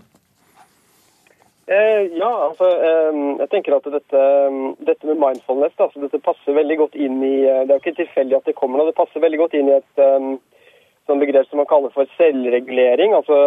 Eh, 1.71 2.07
ja, 2.19 2.31
altså 2.49 2.67
eh, 2.67 3.19
jeg 3.39 3.49
tenker 3.53 3.77
at 3.77 3.85
dette, 3.95 4.23
dette 4.89 5.07
med 5.07 5.21
mindfulness 5.23 5.77
altså, 5.79 6.01
dette 6.03 6.19
passer 6.25 6.57
veldig 6.57 6.77
godt 6.81 6.97
inn 6.99 7.21
i 7.23 7.45
eh, 7.47 7.61
Det 7.63 7.71
er 7.71 7.77
jo 7.77 7.83
ikke 7.85 8.01
tilfeldig 8.01 8.37
at 8.41 8.49
det 8.51 8.57
kommer 8.59 8.81
nå. 8.81 8.89
Det 8.89 8.97
passer 8.99 9.23
veldig 9.23 9.39
godt 9.39 9.55
inn 9.55 9.71
i 9.71 9.77
et 9.77 10.03
um, 10.03 10.33
sånn 11.07 11.23
begrep 11.23 11.47
som 11.47 11.63
man 11.63 11.69
kaller 11.71 11.95
for 11.95 12.11
selvregulering. 12.17 13.15
Altså 13.15 13.39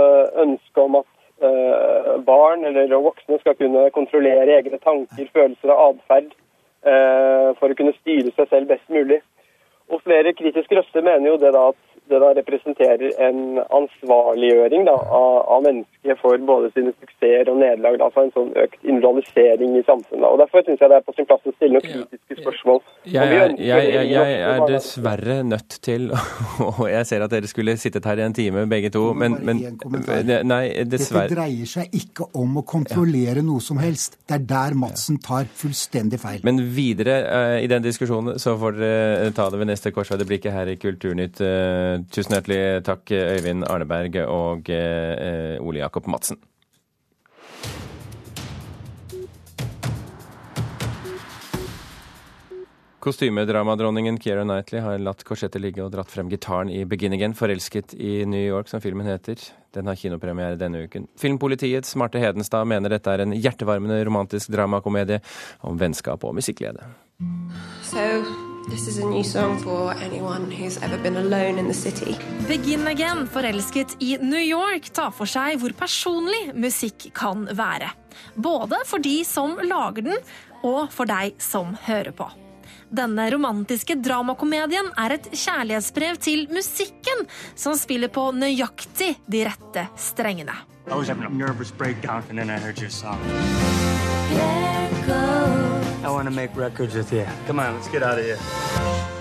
ønsket 0.45 0.81
om 0.85 1.01
at 1.01 1.09
uh, 1.43 2.13
barn 2.23 2.63
eller 2.69 2.95
voksne 2.95 3.41
skal 3.41 3.57
kunne 3.59 3.89
kontrollere 3.97 4.55
egne 4.55 4.79
tanker, 4.79 5.27
følelser 5.35 5.75
og 5.75 5.83
atferd 5.89 6.31
uh, 6.31 7.51
for 7.59 7.67
å 7.67 7.79
kunne 7.81 7.95
styre 7.97 8.31
seg 8.37 8.47
selv 8.53 8.71
best 8.71 8.87
mulig. 8.87 9.19
Og 9.91 9.99
flere 10.07 10.31
kritiske 10.37 10.79
røster 10.79 11.03
mener 11.03 11.33
jo 11.33 11.41
det 11.43 11.51
da 11.57 11.73
at 11.73 11.92
det 12.11 12.19
da 12.19 12.29
representerer 12.37 13.13
en 13.27 13.59
ansvarliggjøring 13.79 14.85
da, 14.87 14.95
av, 14.95 15.37
av, 15.55 15.63
mennesket 15.65 16.19
for 16.21 16.37
både 16.47 16.69
sine 16.75 16.91
suksesser 16.97 17.49
og 17.51 17.59
nederlag. 17.61 17.99
Altså 18.03 18.25
en 18.25 18.33
sånn 18.35 18.51
økt 18.59 18.79
individualisering 18.83 19.77
i 19.79 19.83
samfunnet. 19.87 20.27
Og 20.27 20.41
Derfor 20.41 20.65
syns 20.67 20.83
jeg 20.83 20.91
det 20.91 20.99
er 20.99 21.05
på 21.07 21.15
sin 21.17 21.29
plass 21.29 21.47
å 21.47 21.53
stille 21.55 21.79
noen 21.79 21.87
kritiske 21.87 22.39
spørsmål. 22.41 22.81
Jeg, 23.07 23.31
jeg, 23.33 23.55
jeg, 23.69 24.09
jeg 24.11 24.37
er 24.49 24.65
dessverre 24.69 25.37
nødt 25.47 25.77
til, 25.87 26.09
og 26.69 26.83
jeg 26.91 27.09
ser 27.09 27.25
at 27.25 27.33
dere 27.33 27.51
skulle 27.51 27.77
sittet 27.79 28.09
her 28.09 28.21
i 28.21 28.25
en 28.27 28.35
time 28.35 28.65
begge 28.71 28.91
to, 28.93 29.05
men, 29.17 29.39
men 29.47 29.63
nei, 30.49 30.63
dessverre 30.87 31.29
Dette 31.29 31.39
dreier 31.39 31.69
seg 31.69 31.95
ikke 31.97 32.27
om 32.39 32.59
å 32.59 32.65
kontrollere 32.67 33.43
noe 33.45 33.63
som 33.63 33.79
helst. 33.81 34.19
Det 34.27 34.37
er 34.41 34.47
der 34.49 34.77
Madsen 34.79 35.19
tar 35.23 35.47
fullstendig 35.47 36.19
feil. 36.21 36.43
Men 36.45 36.59
videre 36.75 37.17
uh, 37.23 37.57
i 37.63 37.69
den 37.71 37.83
diskusjonen 37.85 38.39
så 38.41 38.55
får 38.59 38.79
dere 38.79 39.33
ta 39.35 39.47
det 39.51 39.61
ved 39.61 39.71
neste 39.71 39.93
korsvei. 39.95 40.19
Det 40.19 40.27
blir 40.29 40.41
ikke 40.41 40.53
her 40.55 40.71
i 40.71 40.77
Kulturnytt. 40.81 41.39
Uh, 41.39 41.92
Tusen 42.13 42.37
hjertelig 42.37 42.63
takk, 42.87 43.11
Øyvind 43.11 43.67
Arneberg 43.69 44.17
og 44.25 44.69
eh, 44.73 45.61
Ole 45.61 45.83
Jakob 45.83 46.09
Madsen. 46.11 46.41
Kostymedramadronningen 53.03 54.15
Keira 54.15 54.45
Knightley 54.45 54.79
har 54.79 55.01
latt 55.03 55.25
korsettet 55.27 55.59
ligge 55.59 55.81
og 55.83 55.89
dratt 55.91 56.07
frem 56.07 56.29
gitaren 56.31 56.69
i 56.71 56.85
Begin 56.87 57.11
Again, 57.17 57.35
forelsket 57.35 57.91
i 57.99 58.21
New 58.23 58.39
York, 58.39 58.71
som 58.71 58.79
filmen 58.79 59.09
heter. 59.11 59.43
Den 59.75 59.91
har 59.91 59.99
kinopremiere 59.99 60.55
denne 60.55 60.85
uken. 60.85 61.09
Filmpolitiets 61.19 61.97
Marte 61.99 62.23
Hedenstad 62.23 62.63
mener 62.71 62.95
dette 62.95 63.11
er 63.11 63.25
en 63.25 63.35
hjertevarmende 63.35 63.99
romantisk 64.07 64.55
dramakomedie 64.55 65.19
om 65.67 65.75
vennskap 65.83 66.23
og 66.23 66.37
musikkglede. 66.39 66.87
So, 67.91 68.07
this 68.69 68.87
is 68.87 68.97
a 68.97 69.05
new 69.05 69.23
song 69.23 69.57
for 69.59 69.93
anyone 69.93 70.51
who's 70.51 70.77
ever 70.81 70.97
been 70.97 71.17
alone 71.17 71.59
in 71.59 71.67
the 71.67 71.73
city. 71.73 72.17
Begin 72.47 72.87
Again, 72.87 73.27
forelsket 73.27 73.95
i 73.99 74.17
New 74.21 74.41
York, 74.41 74.89
tar 74.93 75.11
for 75.11 75.29
seg 75.29 75.59
hvor 75.61 75.73
personlig 75.77 76.53
musikk 76.55 77.09
kan 77.15 77.47
være. 77.51 77.89
Både 78.35 78.79
for 78.85 79.03
de 79.03 79.23
som 79.25 79.57
lager 79.63 80.07
den, 80.09 80.17
og 80.63 80.91
for 80.93 81.09
deg 81.09 81.35
som 81.41 81.75
hører 81.87 82.13
på. 82.15 82.29
Denne 82.93 83.25
romantiske 83.33 83.97
dramakomedien 84.05 84.91
er 85.01 85.15
et 85.15 85.31
kjærlighetsbrev 85.33 86.19
til 86.21 86.45
musikken, 86.53 87.25
som 87.55 87.73
spiller 87.77 88.11
på 88.13 88.29
nøyaktig 88.37 89.15
de 89.25 89.45
rette 89.49 89.87
strengene. 89.97 90.53
I 90.85 90.95
was 90.95 91.07
having 91.07 91.23
a 91.23 91.29
nervous 91.29 91.71
breakdown, 91.71 92.23
and 92.29 92.37
then 92.37 92.49
I 92.49 92.59
heard 92.59 92.79
your 92.79 92.91
song. 92.91 93.17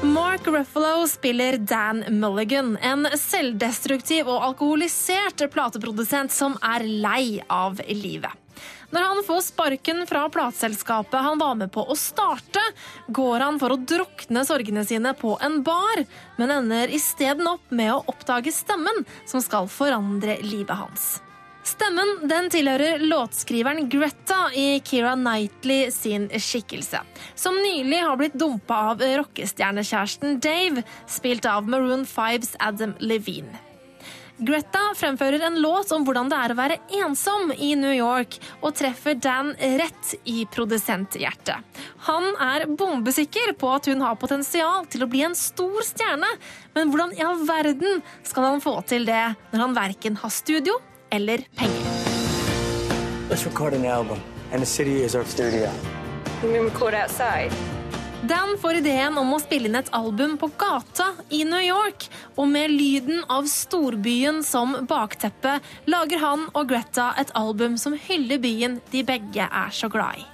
Mark 0.02 0.46
Ruffalo 0.46 1.06
spiller 1.06 1.58
Dan 1.58 2.02
Mulligan, 2.18 2.74
en 2.82 3.06
selvdestruktiv 3.18 4.26
og 4.26 4.42
alkoholisert 4.48 5.44
plateprodusent 5.54 6.34
som 6.34 6.58
er 6.58 6.82
lei 6.82 7.38
av 7.46 7.78
livet. 7.86 8.34
Når 8.92 9.06
han 9.08 9.22
får 9.24 9.40
sparken 9.46 10.02
fra 10.10 10.26
plateselskapet 10.34 11.22
han 11.24 11.38
var 11.38 11.54
med 11.62 11.70
på 11.72 11.86
å 11.86 11.94
starte, 11.96 12.60
går 13.08 13.46
han 13.46 13.62
for 13.62 13.72
å 13.72 13.80
drukne 13.80 14.42
sorgene 14.44 14.82
sine 14.84 15.14
på 15.16 15.38
en 15.40 15.62
bar, 15.62 16.02
men 16.36 16.58
ender 16.58 16.90
isteden 16.92 17.46
opp 17.48 17.70
med 17.70 17.94
å 17.94 18.02
oppdage 18.10 18.52
stemmen 18.52 19.04
som 19.22 19.40
skal 19.44 19.70
forandre 19.70 20.40
livet 20.42 20.76
hans. 20.82 21.12
Stemmen 21.62 22.24
den 22.26 22.48
tilhører 22.50 23.04
låtskriveren 23.06 23.86
Greta 23.90 24.48
i 24.58 24.80
Keira 24.82 25.14
Knightley 25.14 25.92
sin 25.94 26.26
skikkelse, 26.34 27.04
som 27.38 27.54
nylig 27.62 28.00
har 28.02 28.18
blitt 28.18 28.34
dumpa 28.34 28.80
av 28.90 29.04
rockestjernekjæresten 29.22 30.40
Dave, 30.42 30.82
spilt 31.06 31.46
av 31.46 31.70
Maroon 31.70 32.02
5s 32.08 32.56
Adam 32.58 32.96
Levine. 32.98 33.54
Greta 34.42 34.80
fremfører 34.98 35.44
en 35.46 35.60
låt 35.62 35.92
om 35.94 36.02
hvordan 36.02 36.30
det 36.32 36.38
er 36.42 36.50
å 36.50 36.58
være 36.58 36.80
ensom 36.98 37.52
i 37.54 37.76
New 37.78 37.94
York, 37.94 38.40
og 38.58 38.74
treffer 38.74 39.14
Dan 39.14 39.54
rett 39.54 40.16
i 40.26 40.42
produsenthjertet. 40.50 41.62
Han 42.08 42.32
er 42.42 42.66
bombesikker 42.66 43.54
på 43.60 43.70
at 43.70 43.86
hun 43.86 44.02
har 44.02 44.18
potensial 44.18 44.88
til 44.90 45.06
å 45.06 45.12
bli 45.12 45.22
en 45.28 45.38
stor 45.38 45.78
stjerne, 45.86 46.30
men 46.74 46.90
hvordan 46.90 47.14
i 47.14 47.22
all 47.22 47.44
verden 47.46 48.02
skal 48.26 48.50
han 48.50 48.64
få 48.64 48.80
til 48.90 49.06
det 49.06 49.28
når 49.52 49.62
han 49.68 49.78
verken 49.78 50.18
har 50.24 50.34
studio 50.34 50.80
eller 51.12 51.44
penger? 51.54 51.92
Let's 53.30 53.44
record 53.46 53.74
an 53.74 53.84
album, 53.84 54.18
and 54.52 54.62
the 54.62 54.66
city 54.66 55.04
is 55.04 55.14
our 55.14 55.24
studio. 55.24 55.70
We 56.42 56.52
can 56.52 56.64
record 56.64 56.94
outside. 56.94 57.52
Dan 58.22 58.58
får 58.58 58.74
ideen 58.74 59.16
om 59.18 59.32
å 59.34 59.38
spille 59.42 59.66
inn 59.66 59.74
et 59.74 59.88
album 59.98 60.36
på 60.38 60.46
gata 60.58 61.08
i 61.34 61.40
New 61.44 61.62
York, 61.62 62.04
og 62.38 62.46
med 62.52 62.70
lyden 62.70 63.24
av 63.26 63.48
storbyen 63.50 64.44
som 64.46 64.76
bakteppe 64.86 65.56
lager 65.90 66.22
han 66.22 66.44
og 66.52 66.68
Greta 66.70 67.08
et 67.18 67.32
album 67.34 67.74
som 67.82 67.96
hyller 67.98 68.38
byen 68.38 68.78
de 68.92 69.02
begge 69.08 69.48
er 69.48 69.74
så 69.74 69.90
glad 69.90 70.22
i. 70.22 70.28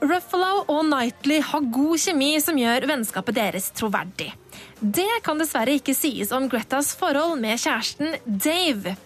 Ruffalo 0.00 0.66
og 0.66 0.84
Knightley 0.84 1.40
har 1.44 1.72
god 1.72 2.00
kjemi 2.04 2.34
som 2.44 2.60
gjør 2.60 2.88
vennskapet 2.92 3.36
deres 3.36 3.70
troverdig. 3.76 4.30
Det 4.80 5.20
kan 5.24 5.40
dessverre 5.40 5.78
ikke 5.80 5.96
sies 5.96 6.32
om 6.36 6.48
Gretas 6.48 6.92
forhold 6.96 7.40
med 7.40 7.60
kjæresten 7.60 8.20
Dave. 8.24 8.98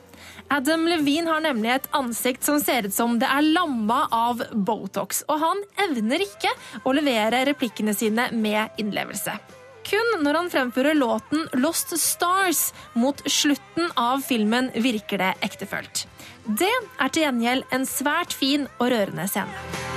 Adam 0.49 0.87
Levine 0.89 1.31
har 1.31 1.41
nemlig 1.41 1.71
et 1.73 1.89
ansikt 1.97 2.45
som 2.45 2.61
ser 2.61 2.89
ut 2.89 2.95
som 2.95 3.19
det 3.19 3.29
er 3.31 3.47
lamma 3.47 4.05
av 4.13 4.43
Botox, 4.53 5.25
og 5.29 5.41
han 5.41 5.63
evner 5.87 6.25
ikke 6.25 6.53
å 6.85 6.95
levere 6.95 7.45
replikkene 7.49 7.95
sine 7.97 8.29
med 8.33 8.81
innlevelse. 8.81 9.37
Kun 9.85 10.25
når 10.25 10.39
han 10.39 10.53
fremfører 10.53 10.97
låten 10.97 11.45
Lost 11.61 11.93
Stars 12.01 12.71
mot 12.97 13.21
slutten 13.29 13.91
av 14.01 14.25
filmen, 14.25 14.71
virker 14.75 15.21
det 15.21 15.35
ektefølt. 15.45 16.07
Det 16.45 16.73
er 16.73 17.13
til 17.13 17.27
gjengjeld 17.27 17.69
en 17.73 17.89
svært 17.89 18.33
fin 18.37 18.69
og 18.79 18.89
rørende 18.93 19.29
scene. 19.29 19.94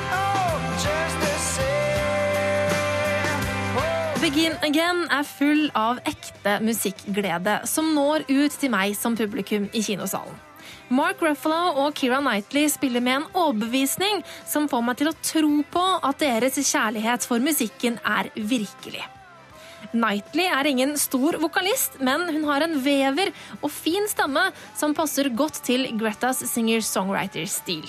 Begin 4.17 4.55
Again 4.65 5.03
er 5.13 5.25
full 5.29 5.67
av 5.77 5.99
ekte 6.09 6.55
musikkglede 6.65 7.59
som 7.69 7.91
når 7.93 8.23
ut 8.25 8.55
til 8.57 8.71
meg 8.73 8.95
som 8.97 9.13
publikum 9.17 9.67
i 9.77 9.83
kinosalen. 9.85 10.33
Mark 10.89 11.21
Ruffalo 11.21 11.83
og 11.83 11.93
Keira 11.99 12.17
Knightley 12.23 12.65
spiller 12.71 13.03
med 13.03 13.19
en 13.19 13.27
overbevisning 13.37 14.23
som 14.49 14.65
får 14.71 14.85
meg 14.87 14.97
til 14.97 15.11
å 15.11 15.15
tro 15.21 15.51
på 15.69 15.83
at 16.09 16.23
deres 16.23 16.57
kjærlighet 16.57 17.27
for 17.29 17.43
musikken 17.43 17.99
er 18.01 18.31
virkelig. 18.35 19.05
Knightley 19.93 20.49
er 20.49 20.71
ingen 20.71 20.97
stor 20.97 21.37
vokalist, 21.43 21.99
men 22.01 22.25
hun 22.31 22.49
har 22.49 22.65
en 22.65 22.73
vever 22.81 23.29
og 23.61 23.69
fin 23.69 24.09
stemme 24.09 24.49
som 24.73 24.97
passer 24.97 25.29
godt 25.29 25.61
til 25.67 25.85
Gretas 25.99 26.41
singer-songwriter-stil. 26.55 27.85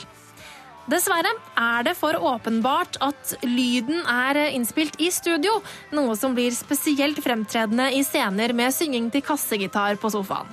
Dessverre 0.89 1.35
er 1.61 1.85
det 1.85 1.93
for 1.99 2.17
åpenbart 2.17 2.97
at 3.05 3.35
lyden 3.45 4.01
er 4.09 4.39
innspilt 4.55 4.97
i 5.05 5.11
studio, 5.13 5.59
noe 5.93 6.15
som 6.17 6.33
blir 6.37 6.55
spesielt 6.57 7.21
fremtredende 7.21 7.91
i 7.93 8.01
scener 8.07 8.55
med 8.57 8.73
synging 8.73 9.11
til 9.13 9.25
kassegitar 9.27 10.01
på 10.01 10.11
sofaen. 10.15 10.49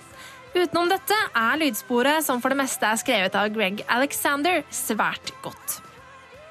Utenom 0.55 0.91
dette 0.91 1.15
er 1.35 1.59
lydsporet, 1.59 2.23
som 2.23 2.43
for 2.43 2.51
det 2.51 2.59
meste 2.59 2.87
er 2.87 2.99
skrevet 2.99 3.35
av 3.39 3.47
Greg 3.55 3.83
Alexander, 3.91 4.61
svært 4.71 5.31
godt. 5.43 5.79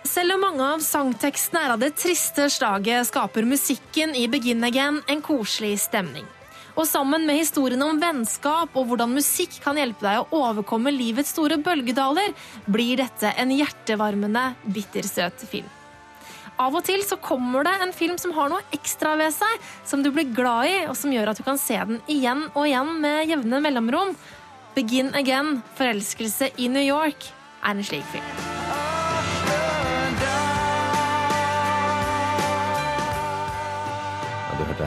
Selv 0.05 0.37
om 0.37 0.45
mange 0.45 0.65
av 0.65 0.85
sangtekstene 0.85 1.63
er 1.65 1.77
av 1.77 1.81
det 1.81 1.95
triste 1.97 2.49
slaget, 2.53 3.09
skaper 3.09 3.49
musikken 3.49 4.17
i 4.17 4.27
Begin 4.33 4.65
Again 4.65 5.01
en 5.09 5.25
koselig 5.25 5.79
stemning. 5.87 6.29
Og 6.75 6.89
sammen 6.91 7.23
med 7.27 7.39
historien 7.39 7.83
om 7.87 8.01
vennskap 8.03 8.75
og 8.75 8.89
hvordan 8.89 9.15
musikk 9.15 9.61
kan 9.63 9.79
hjelpe 9.79 10.03
deg 10.07 10.25
å 10.25 10.41
overkomme 10.49 10.91
livets 10.95 11.31
store 11.35 11.61
bølgedaler, 11.63 12.35
blir 12.67 12.99
dette 12.99 13.31
en 13.39 13.55
hjertevarmende, 13.55 14.49
bittersøt 14.75 15.47
film. 15.51 15.71
Av 16.59 16.75
og 16.75 16.85
til 16.87 17.03
så 17.03 17.19
kommer 17.19 17.67
det 17.67 17.75
en 17.83 17.95
film 17.95 18.19
som 18.19 18.35
har 18.37 18.51
noe 18.51 18.63
ekstra 18.75 19.17
ved 19.19 19.35
seg, 19.35 19.71
som 19.87 20.03
du 20.03 20.13
blir 20.15 20.31
glad 20.35 20.71
i, 20.71 20.77
og 20.87 20.95
som 20.99 21.15
gjør 21.15 21.33
at 21.33 21.39
du 21.39 21.47
kan 21.47 21.59
se 21.59 21.79
den 21.79 22.03
igjen 22.11 22.47
og 22.53 22.67
igjen 22.69 22.95
med 23.03 23.31
jevne 23.31 23.63
mellomrom. 23.63 24.15
Begin 24.75 25.15
Again, 25.15 25.61
forelskelse 25.79 26.55
i 26.59 26.71
New 26.71 26.83
York, 26.83 27.31
er 27.63 27.75
en 27.75 27.87
slik 27.87 28.07
film. 28.15 28.64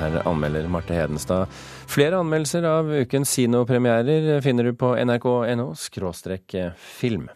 Her 0.01 0.21
anmelder 0.27 0.67
Marte 0.71 0.95
Hedenstad. 0.95 1.51
Flere 1.89 2.21
anmeldelser 2.21 2.67
av 2.69 2.91
ukens 3.03 3.33
kinopremierer 3.35 4.37
finner 4.45 4.69
du 4.69 4.77
på 4.77 4.93
nrk.no 5.01 5.73
film. 6.77 7.27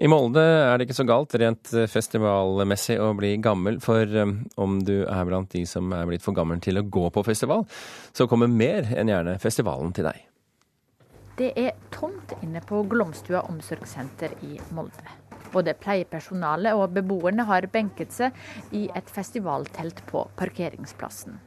I 0.00 0.08
Molde 0.08 0.40
er 0.40 0.78
det 0.78 0.86
ikke 0.86 0.96
så 0.96 1.04
galt 1.04 1.34
rent 1.36 1.70
festivalmessig 1.92 2.96
å 3.04 3.10
bli 3.18 3.34
gammel, 3.44 3.76
for 3.84 4.08
um, 4.16 4.38
om 4.56 4.78
du 4.80 5.02
er 5.02 5.26
blant 5.28 5.52
de 5.52 5.66
som 5.68 5.92
er 5.92 6.08
blitt 6.08 6.24
for 6.24 6.32
gammel 6.36 6.62
til 6.64 6.80
å 6.80 6.86
gå 6.88 7.04
på 7.12 7.24
festival, 7.26 7.66
så 8.16 8.24
kommer 8.30 8.48
mer 8.48 8.88
enn 8.96 9.12
gjerne 9.12 9.36
festivalen 9.42 9.92
til 9.92 10.08
deg. 10.08 10.22
Det 11.36 11.52
er 11.52 11.76
tomt 11.92 12.32
inne 12.40 12.64
på 12.64 12.80
Glomstua 12.88 13.44
omsorgssenter 13.52 14.38
i 14.48 14.56
Molde. 14.72 15.19
Både 15.52 15.74
pleiepersonalet 15.74 16.78
og 16.78 16.96
beboerne 16.96 17.46
har 17.48 17.68
benket 17.72 18.14
seg 18.14 18.74
i 18.76 18.88
et 18.94 19.10
festivaltelt 19.10 20.04
på 20.10 20.26
parkeringsplassen. 20.40 21.40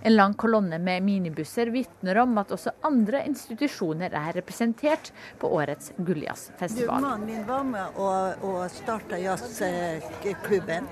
En 0.00 0.14
lang 0.16 0.34
kolonne 0.34 0.78
med 0.80 1.02
minibusser 1.04 1.68
vitner 1.74 2.18
om 2.22 2.38
at 2.40 2.52
også 2.54 2.72
andre 2.88 3.20
institusjoner 3.28 4.14
er 4.16 4.32
representert 4.38 5.10
på 5.40 5.50
årets 5.58 5.92
Gulljazzfestival. 5.98 7.04
Mannen 7.04 7.26
min 7.28 7.42
var 7.48 7.66
med 7.68 8.00
og, 8.00 8.44
og 8.48 8.62
starta 8.72 9.20
jazzklubben. 9.20 10.88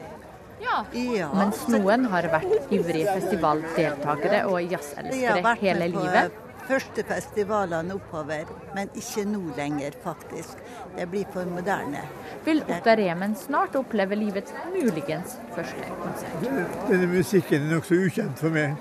Ja. 0.62 0.84
ja. 0.94 1.28
Mens 1.34 1.64
noen 1.72 2.06
har 2.12 2.28
vært 2.30 2.70
ivrige 2.74 3.16
festivaldeltakere 3.16 4.44
og 4.50 4.60
jazzelskere 4.70 5.56
hele 5.64 5.90
livet. 5.96 6.41
Første 6.68 7.02
festivalene 7.04 7.94
oppover, 7.94 8.50
men 8.74 8.90
ikke 8.94 9.24
nå 9.26 9.40
lenger, 9.56 9.96
faktisk. 10.04 10.60
Det 10.96 11.08
blir 11.10 11.26
for 11.32 11.48
moderne. 11.50 12.04
Vil 12.44 12.62
Otta 12.68 12.94
Remen 12.98 13.34
snart 13.36 13.76
oppleve 13.76 14.14
livets 14.14 14.54
muligens 14.70 15.38
første 15.56 15.90
konsert? 16.02 16.46
Denne 16.88 17.08
musikken 17.10 17.66
er 17.66 17.74
nokså 17.74 17.98
ukjent 18.06 18.38
for 18.38 18.54
meg. 18.54 18.76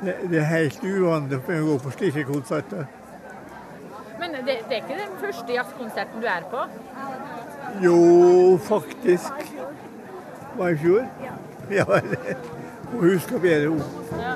Det, 0.00 0.16
det 0.32 0.40
er 0.40 0.48
helt 0.50 0.82
uvanlig 0.84 1.42
for 1.44 1.52
meg 1.52 1.62
å 1.62 1.70
gå 1.70 1.78
på 1.84 1.94
slike 1.98 2.26
konserter. 2.28 2.86
Men 4.20 4.34
det, 4.34 4.60
det 4.68 4.76
er 4.76 4.82
ikke 4.82 4.98
den 4.98 5.18
første 5.20 5.54
jazzkonserten 5.54 6.20
du 6.20 6.28
er 6.28 6.46
på? 6.50 6.66
Jo, 7.84 7.98
faktisk. 8.66 9.52
Var 10.58 10.74
i 10.74 10.80
fjor. 10.80 11.04
Ja, 11.70 11.86
må 12.90 13.04
huske 13.06 13.38
bedre 13.38 13.76
ord. 13.76 14.16
Ja. 14.18 14.34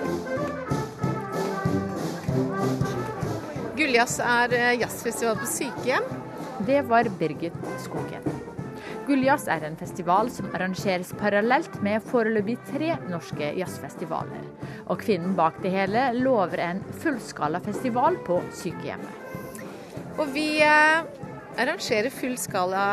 Gulljazz 3.75 4.21
er 4.23 4.53
eh, 4.55 4.73
jazzfestival 4.79 5.39
på 5.41 5.47
sykehjem. 5.51 6.05
Det 6.67 6.85
var 6.87 7.09
Birgit 7.19 7.57
Skogen. 7.83 8.23
Gulljazz 9.09 9.49
er 9.51 9.65
en 9.67 9.75
festival 9.77 10.31
som 10.31 10.47
arrangeres 10.55 11.11
parallelt 11.19 11.81
med 11.83 12.05
foreløpig 12.07 12.55
tre 12.69 12.93
norske 13.11 13.51
jazzfestivaler. 13.59 14.47
Og 14.87 15.03
kvinnen 15.03 15.35
bak 15.35 15.59
det 15.65 15.75
hele 15.75 16.07
lover 16.21 16.63
en 16.63 16.85
fullskala 17.03 17.59
festival 17.67 18.21
på 18.23 18.39
sykehjemmet. 18.55 19.43
Og 20.23 20.31
vi 20.37 20.61
eh, 20.63 21.03
arrangerer 21.59 22.15
fullskala 22.15 22.85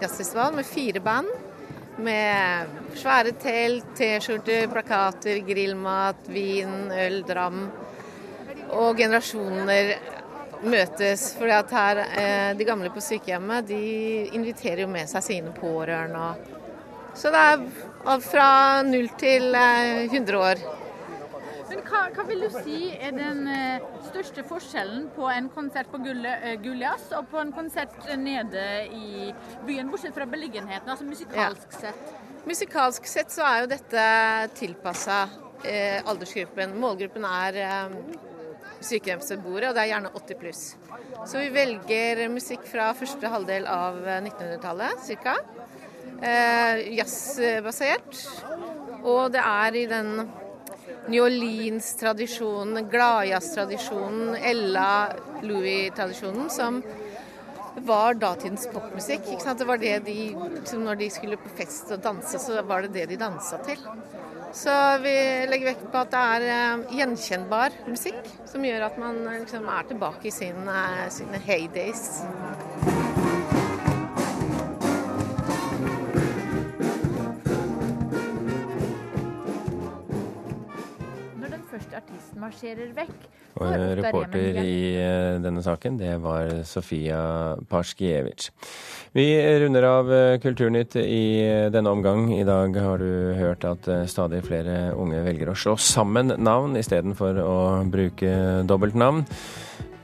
jazzfestival 0.00 0.56
med 0.56 0.72
fire 0.72 1.04
band. 1.04 1.28
Med 2.00 2.72
svære 2.96 3.36
telt, 3.44 3.92
T-skjorter, 3.96 4.70
plakater, 4.72 5.44
grillmat, 5.44 6.32
vin, 6.32 6.88
øl, 6.96 7.20
dram. 7.28 7.66
Og 8.74 8.96
generasjoner 8.98 9.94
møtes. 10.66 11.34
For 11.38 11.46
her, 11.50 11.98
eh, 11.98 12.54
de 12.56 12.64
gamle 12.64 12.90
på 12.90 13.00
sykehjemmet 13.00 13.66
de 13.68 14.30
inviterer 14.32 14.84
jo 14.84 14.88
med 14.88 15.08
seg 15.08 15.22
sine 15.22 15.52
pårørende. 15.52 16.34
Så 17.16 17.30
det 17.32 17.42
er 17.42 18.18
fra 18.20 18.82
null 18.82 19.08
til 19.18 19.54
100 19.54 20.34
eh, 20.34 20.40
år. 20.40 20.66
Men 21.66 21.80
hva, 21.82 22.02
hva, 22.14 22.24
vil 22.28 22.44
du 22.44 22.50
si 22.54 22.92
er 22.94 23.14
den 23.16 23.46
eh, 23.50 23.86
største 24.06 24.44
forskjellen 24.46 25.08
på 25.16 25.26
en 25.32 25.48
konsert 25.50 25.90
på 25.90 25.98
Gullias 26.62 27.08
og 27.16 27.26
på 27.32 27.40
en 27.42 27.50
konsert 27.56 27.96
nede 28.20 28.66
i 28.94 29.32
byen, 29.66 29.90
bortsett 29.90 30.14
fra 30.14 30.28
beliggenheten, 30.30 30.88
altså 30.88 31.08
musikalsk 31.08 31.74
ja. 31.74 31.80
sett? 31.88 32.14
Musikalsk 32.46 33.10
sett 33.10 33.34
så 33.34 33.42
er 33.48 33.64
jo 33.64 33.72
dette 33.72 34.06
tilpassa 34.54 35.24
eh, 35.66 35.98
aldersgruppen. 36.06 36.76
Målgruppen 36.78 37.26
er 37.26 37.60
eh, 37.64 37.96
sykehjemsbeboere, 38.84 39.70
og 39.70 39.76
det 39.76 39.84
er 39.84 39.92
gjerne 39.92 40.12
80 40.14 40.40
pluss. 40.40 40.62
Så 41.26 41.40
vi 41.40 41.50
velger 41.54 42.26
musikk 42.32 42.66
fra 42.68 42.90
første 42.96 43.30
halvdel 43.32 43.68
av 43.70 44.00
1900-tallet 44.20 45.06
ca. 45.24 45.36
Eh, 46.22 46.82
jazzbasert. 46.96 48.20
Og 49.06 49.32
det 49.34 49.42
er 49.42 49.78
i 49.78 49.86
den 49.90 50.12
New 51.06 51.22
Orleans-tradisjonen, 51.22 52.88
gladjazz-tradisjonen, 52.90 54.34
Ella 54.42 54.90
Louis-tradisjonen 55.46 56.48
som 56.50 56.80
var 57.84 58.16
datidens 58.20 58.66
popmusikk. 58.72 59.26
ikke 59.32 59.44
sant? 59.44 59.58
Det 59.58 59.66
var 59.68 59.80
det 59.80 59.98
de, 60.06 60.34
Når 60.72 60.94
de 61.00 61.10
skulle 61.10 61.36
på 61.36 61.52
fest 61.58 61.90
og 61.92 62.02
danse, 62.02 62.38
så 62.38 62.62
var 62.62 62.82
det 62.86 62.94
det 62.94 63.08
de 63.10 63.16
dansa 63.20 63.58
til. 63.66 63.80
Så 64.56 64.72
vi 65.02 65.12
legger 65.50 65.72
vekt 65.72 65.88
på 65.92 66.00
at 66.00 66.12
det 66.14 66.20
er 66.22 66.76
uh, 66.78 66.94
gjenkjennbar 66.96 67.74
musikk, 67.90 68.20
som 68.48 68.64
gjør 68.64 68.86
at 68.88 68.98
man 68.98 69.18
liksom, 69.40 69.66
er 69.68 69.88
tilbake 69.90 70.30
i 70.30 70.32
sin, 70.32 70.62
uh, 70.70 71.08
sine 71.12 71.40
heydays. 71.44 72.22
Marsjerer 82.46 82.94
vekk. 82.96 83.26
Og 83.56 83.72
reporter 83.96 84.58
i 84.60 84.76
eh, 85.00 85.38
denne 85.40 85.62
saken, 85.64 85.96
det 86.00 86.18
var 86.20 86.50
Sofia 86.68 87.56
Parskiewicz. 87.70 88.50
Vi 89.16 89.24
runder 89.62 89.86
av 89.88 90.12
eh, 90.12 90.36
Kulturnytt 90.42 90.98
i 91.00 91.40
eh, 91.40 91.68
denne 91.72 91.94
omgang. 91.96 92.28
I 92.36 92.44
dag 92.44 92.76
har 92.76 93.00
du 93.00 93.32
hørt 93.38 93.64
at 93.64 93.88
stadig 94.12 94.42
flere 94.44 94.92
unge 94.92 95.24
velger 95.24 95.52
å 95.52 95.56
slå 95.56 95.78
sammen 95.80 96.36
navn 96.36 96.76
istedenfor 96.76 97.40
å 97.40 97.58
bruke 97.88 98.34
dobbeltnavn. 98.68 99.24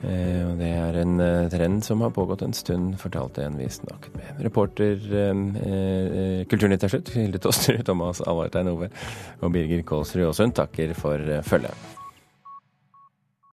Og 0.03 0.57
det 0.59 0.67
er 0.67 0.97
en 0.99 1.21
trend 1.47 1.85
som 1.87 2.01
har 2.03 2.11
pågått 2.11 2.41
en 2.43 2.57
stund, 2.57 2.97
fortalte 2.99 3.45
en 3.47 3.55
vi 3.55 3.69
snakket 3.71 4.17
med. 4.19 4.43
Reporter 4.49 4.99
eh, 5.21 6.43
Kulturnytt 6.51 6.89
er 6.89 6.97
slutt. 6.97 7.15
Hilde 7.15 7.39
Tosterud, 7.39 7.85
Thomas 7.87 8.25
Alvartein 8.27 8.75
Ove 8.75 8.91
og 9.39 9.55
Birger 9.55 9.87
Kålsrud 9.87 10.33
Aasund 10.33 10.59
takker 10.59 10.97
for 10.99 11.37
følget. 11.47 11.93